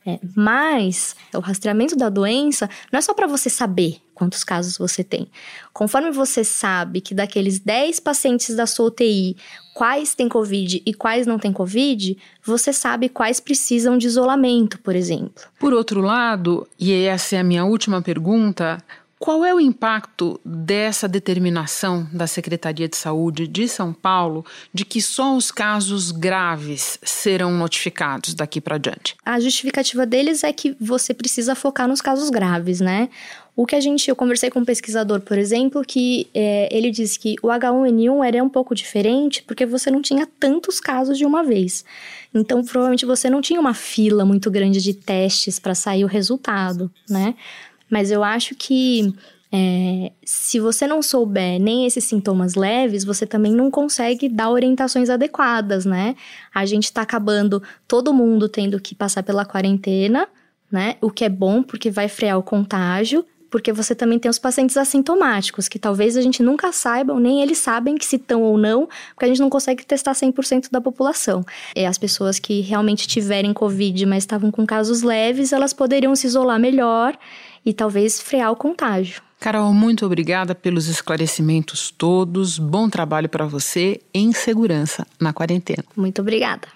É, 0.07 0.21
mas 0.37 1.17
o 1.35 1.41
rastreamento 1.41 1.97
da 1.97 2.09
doença 2.09 2.71
não 2.93 2.99
é 2.99 3.03
só 3.03 3.13
para 3.13 3.27
você 3.27 3.51
saber 3.51 4.01
quantos 4.15 4.45
casos 4.45 4.79
você 4.79 5.03
tem. 5.03 5.29
Conforme 5.73 6.13
você 6.13 6.45
sabe 6.45 7.01
que 7.01 7.13
daqueles 7.13 7.59
10 7.59 7.99
pacientes 7.99 8.55
da 8.55 8.67
sua 8.67 8.87
UTI, 8.87 9.37
quais 9.75 10.15
têm 10.15 10.29
Covid 10.29 10.81
e 10.87 10.95
quais 10.95 11.27
não 11.27 11.39
têm 11.39 11.53
Covid, 11.53 12.17
você 12.43 12.73
sabe 12.73 13.09
quais 13.09 13.41
precisam 13.41 13.99
de 13.99 14.07
isolamento, 14.07 14.79
por 14.79 14.95
exemplo. 14.95 15.43
Por 15.59 15.75
outro 15.75 16.01
lado, 16.01 16.67
e 16.79 16.93
essa 16.93 17.37
é 17.37 17.41
a 17.41 17.45
minha 17.45 17.65
última 17.65 18.01
pergunta, 18.01 18.83
qual 19.19 19.45
é 19.45 19.55
o 19.55 19.61
impacto 19.61 20.39
dessa 20.45 21.09
determinação 21.09 22.07
da 22.13 22.27
Secretaria 22.27 22.87
de 22.89 22.97
Saúde 22.97 23.47
de 23.47 23.67
São 23.67 23.93
Paulo 23.93 24.45
de 24.73 24.85
que 24.85 25.01
só 25.01 25.35
os 25.35 25.51
casos 25.51 26.11
graves 26.11 26.99
serão 27.03 27.53
notificados 27.53 28.35
daqui 28.35 28.61
para 28.61 28.77
diante? 28.77 29.17
A 29.25 29.41
justificativa 29.41 30.05
deles 30.05 30.45
é 30.45 30.53
que 30.53 30.77
você 30.79 31.15
precisa 31.15 31.55
focar 31.55 31.89
nos 31.89 32.03
casos 32.03 32.29
graves, 32.29 32.81
né? 32.81 33.09
O 33.57 33.65
que 33.65 33.75
a 33.75 33.81
gente, 33.81 34.11
eu 34.11 34.15
conversei 34.15 34.51
com 34.51 34.61
um 34.61 34.65
pesquisador, 34.67 35.23
por 35.23 35.39
exemplo, 35.39 35.83
que 35.83 36.29
é, 36.35 36.69
ele 36.71 36.91
disse 36.91 37.19
que 37.19 37.37
o 37.43 37.47
H1N1 37.47 38.27
era 38.27 38.45
um 38.45 38.51
pouco 38.51 38.75
diferente 38.75 39.43
porque 39.43 39.65
você 39.65 39.91
não 39.91 40.03
tinha 40.03 40.29
tantos 40.39 40.79
casos 40.79 41.17
de 41.17 41.25
uma 41.25 41.43
vez. 41.43 41.83
Então, 42.35 42.63
provavelmente 42.63 43.07
você 43.07 43.31
não 43.31 43.41
tinha 43.41 43.59
uma 43.59 43.73
fila 43.73 44.27
muito 44.27 44.51
grande 44.51 44.83
de 44.83 44.93
testes 44.93 45.59
para 45.59 45.75
sair 45.75 46.05
o 46.05 46.07
resultado, 46.07 46.91
né? 47.09 47.35
Mas 47.91 48.11
eu 48.11 48.23
acho 48.25 48.55
que 48.55 49.15
é, 49.53 50.13
se 50.25 50.59
você 50.59 50.87
não 50.87 51.01
souber 51.01 51.61
nem 51.61 51.87
esses 51.87 52.05
sintomas 52.05 52.55
leves, 52.55 53.05
você 53.05 53.27
também 53.27 53.53
não 53.53 53.71
consegue 53.71 54.29
dar 54.29 54.51
orientações 54.51 55.09
adequadas, 55.09 55.85
né? 55.85 56.17
A 56.55 56.67
gente 56.67 56.93
tá 56.93 57.03
acabando 57.03 57.63
todo 57.87 58.13
mundo 58.13 58.49
tendo 58.49 58.81
que 58.81 58.95
passar 58.95 59.23
pela 59.23 59.45
quarentena, 59.45 60.29
né? 60.71 60.97
O 61.01 61.11
que 61.11 61.25
é 61.25 61.29
bom 61.29 61.63
porque 61.63 61.91
vai 61.91 62.09
frear 62.09 62.39
o 62.39 62.43
contágio, 62.43 63.25
porque 63.49 63.73
você 63.73 63.95
também 63.95 64.19
tem 64.19 64.29
os 64.29 64.39
pacientes 64.39 64.77
assintomáticos, 64.77 65.69
que 65.69 65.79
talvez 65.79 66.17
a 66.17 66.21
gente 66.21 66.43
nunca 66.43 66.73
saiba, 66.73 67.19
nem 67.19 67.41
eles 67.41 67.59
sabem 67.59 67.97
que 67.97 68.05
se 68.05 68.17
estão 68.17 68.43
ou 68.43 68.59
não, 68.59 68.89
porque 69.15 69.25
a 69.25 69.29
gente 69.29 69.41
não 69.41 69.49
consegue 69.49 69.87
testar 69.87 70.13
100% 70.13 70.71
da 70.71 70.81
população. 70.81 71.45
É, 71.75 71.87
as 71.87 71.97
pessoas 71.97 72.41
que 72.41 72.61
realmente 72.61 73.07
tiverem 73.07 73.55
Covid, 73.55 74.05
mas 74.05 74.25
estavam 74.25 74.51
com 74.51 74.67
casos 74.67 75.03
leves, 75.03 75.53
elas 75.53 75.73
poderiam 75.73 76.15
se 76.17 76.27
isolar 76.27 76.59
melhor 76.59 77.17
e 77.67 77.75
talvez 77.75 78.21
frear 78.21 78.53
o 78.53 78.57
contágio. 78.57 79.21
Carol, 79.41 79.75
muito 79.75 80.07
obrigada 80.07 80.55
pelos 80.55 80.87
esclarecimentos 80.87 81.91
todos. 81.91 82.59
Bom 82.59 82.89
trabalho 82.89 83.29
para 83.29 83.45
você 83.45 84.01
em 84.15 84.33
segurança 84.33 85.07
na 85.21 85.33
quarentena. 85.33 85.85
Muito 85.95 86.23
obrigada. 86.23 86.69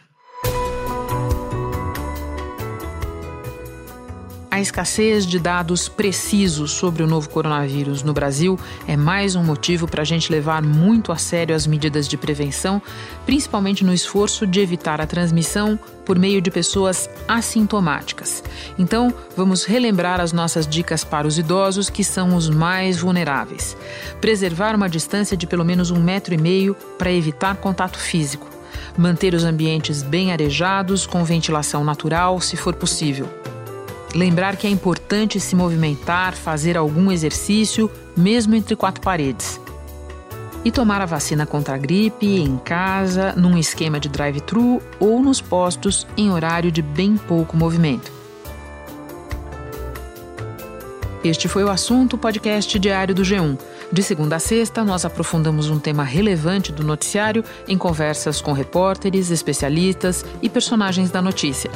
A 4.52 4.60
escassez 4.60 5.24
de 5.26 5.38
dados 5.38 5.88
precisos 5.88 6.72
sobre 6.72 7.04
o 7.04 7.06
novo 7.06 7.28
coronavírus 7.28 8.02
no 8.02 8.12
Brasil 8.12 8.58
é 8.84 8.96
mais 8.96 9.36
um 9.36 9.44
motivo 9.44 9.86
para 9.86 10.02
a 10.02 10.04
gente 10.04 10.32
levar 10.32 10.60
muito 10.60 11.12
a 11.12 11.16
sério 11.16 11.54
as 11.54 11.68
medidas 11.68 12.08
de 12.08 12.16
prevenção, 12.16 12.82
principalmente 13.24 13.84
no 13.84 13.94
esforço 13.94 14.48
de 14.48 14.58
evitar 14.58 15.00
a 15.00 15.06
transmissão 15.06 15.78
por 16.04 16.18
meio 16.18 16.42
de 16.42 16.50
pessoas 16.50 17.08
assintomáticas. 17.28 18.42
Então, 18.76 19.14
vamos 19.36 19.64
relembrar 19.64 20.20
as 20.20 20.32
nossas 20.32 20.66
dicas 20.66 21.04
para 21.04 21.28
os 21.28 21.38
idosos, 21.38 21.88
que 21.88 22.02
são 22.02 22.34
os 22.34 22.50
mais 22.50 22.98
vulneráveis. 22.98 23.76
Preservar 24.20 24.74
uma 24.74 24.88
distância 24.88 25.36
de 25.36 25.46
pelo 25.46 25.64
menos 25.64 25.92
um 25.92 26.02
metro 26.02 26.34
e 26.34 26.38
meio 26.38 26.74
para 26.98 27.12
evitar 27.12 27.54
contato 27.54 28.00
físico. 28.00 28.48
Manter 28.98 29.32
os 29.32 29.44
ambientes 29.44 30.02
bem 30.02 30.32
arejados, 30.32 31.06
com 31.06 31.22
ventilação 31.22 31.84
natural, 31.84 32.40
se 32.40 32.56
for 32.56 32.74
possível 32.74 33.39
Lembrar 34.14 34.56
que 34.56 34.66
é 34.66 34.70
importante 34.70 35.38
se 35.38 35.54
movimentar, 35.54 36.34
fazer 36.34 36.76
algum 36.76 37.12
exercício, 37.12 37.90
mesmo 38.16 38.54
entre 38.56 38.74
quatro 38.74 39.00
paredes. 39.00 39.60
E 40.64 40.70
tomar 40.70 41.00
a 41.00 41.06
vacina 41.06 41.46
contra 41.46 41.76
a 41.76 41.78
gripe 41.78 42.26
em 42.26 42.58
casa, 42.58 43.32
num 43.36 43.56
esquema 43.56 44.00
de 44.00 44.08
drive-thru 44.08 44.82
ou 44.98 45.22
nos 45.22 45.40
postos 45.40 46.06
em 46.16 46.30
horário 46.30 46.72
de 46.72 46.82
bem 46.82 47.16
pouco 47.16 47.56
movimento. 47.56 48.12
Este 51.22 51.48
foi 51.48 51.62
o 51.62 51.70
assunto 51.70 52.18
podcast 52.18 52.78
diário 52.78 53.14
do 53.14 53.22
G1. 53.22 53.58
De 53.92 54.02
segunda 54.02 54.36
a 54.36 54.38
sexta, 54.38 54.82
nós 54.82 55.04
aprofundamos 55.04 55.68
um 55.68 55.78
tema 55.78 56.02
relevante 56.02 56.72
do 56.72 56.82
noticiário 56.82 57.44
em 57.68 57.76
conversas 57.76 58.40
com 58.40 58.52
repórteres, 58.52 59.30
especialistas 59.30 60.24
e 60.40 60.48
personagens 60.48 61.10
da 61.10 61.20
notícia. 61.20 61.70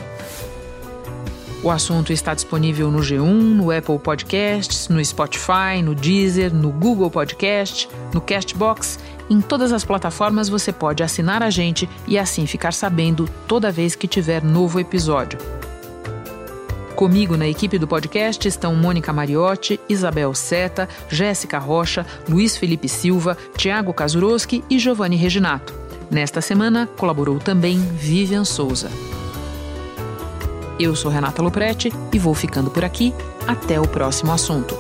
O 1.65 1.71
assunto 1.71 2.13
está 2.13 2.35
disponível 2.35 2.91
no 2.91 2.99
G1, 2.99 3.25
no 3.25 3.71
Apple 3.71 3.99
Podcasts, 3.99 4.87
no 4.91 5.03
Spotify, 5.03 5.81
no 5.83 5.95
Deezer, 5.95 6.53
no 6.53 6.71
Google 6.71 7.11
Podcast, 7.11 7.89
no 8.13 8.21
Castbox. 8.21 8.99
Em 9.31 9.41
todas 9.41 9.73
as 9.73 9.83
plataformas 9.83 10.51
você 10.51 10.71
pode 10.71 11.03
assinar 11.03 11.43
a 11.43 11.49
gente 11.49 11.89
e 12.07 12.19
assim 12.19 12.47
ficar 12.47 12.75
sabendo 12.75 13.27
toda 13.49 13.73
vez 13.73 13.95
que 13.95 14.07
tiver 14.07 14.45
novo 14.45 14.79
episódio. 14.79 15.39
Comigo 16.95 17.35
na 17.35 17.49
equipe 17.49 17.79
do 17.79 17.89
podcast 17.89 18.47
estão 18.47 18.75
Mônica 18.75 19.11
Mariotti, 19.11 19.81
Isabel 19.89 20.35
Seta, 20.35 20.87
Jéssica 21.09 21.59
Rocha, 21.59 22.05
Luiz 22.29 22.59
Felipe 22.59 22.91
Silva, 22.91 23.39
Tiago 23.57 23.95
Kazuroski 23.95 24.63
e 24.69 24.79
Giovanni 24.79 25.17
Reginato. 25.17 25.73
Nesta 26.11 26.43
semana 26.43 26.87
colaborou 26.99 27.39
também 27.39 27.79
Vivian 27.79 28.45
Souza. 28.45 28.91
Eu 30.79 30.97
sou 30.97 31.09
Renata 31.09 31.41
Loprete 31.41 31.93
e 32.13 32.19
vou 32.19 32.35
ficando 32.35 32.69
por 32.69 32.85
aqui. 32.85 33.13
Até 33.47 33.81
o 33.81 33.87
próximo 33.87 34.33
assunto. 34.33 34.75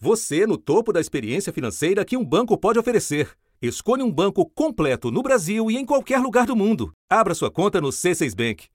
Você 0.00 0.46
no 0.46 0.56
topo 0.56 0.90
da 0.90 1.00
experiência 1.00 1.52
financeira 1.52 2.02
que 2.02 2.16
um 2.16 2.24
banco 2.24 2.56
pode 2.56 2.78
oferecer. 2.78 3.30
Escolha 3.60 4.02
um 4.02 4.10
banco 4.10 4.48
completo 4.54 5.10
no 5.10 5.22
Brasil 5.22 5.70
e 5.70 5.76
em 5.76 5.84
qualquer 5.84 6.18
lugar 6.20 6.46
do 6.46 6.56
mundo. 6.56 6.92
Abra 7.10 7.34
sua 7.34 7.50
conta 7.50 7.78
no 7.78 7.88
C6 7.88 8.34
Bank. 8.34 8.68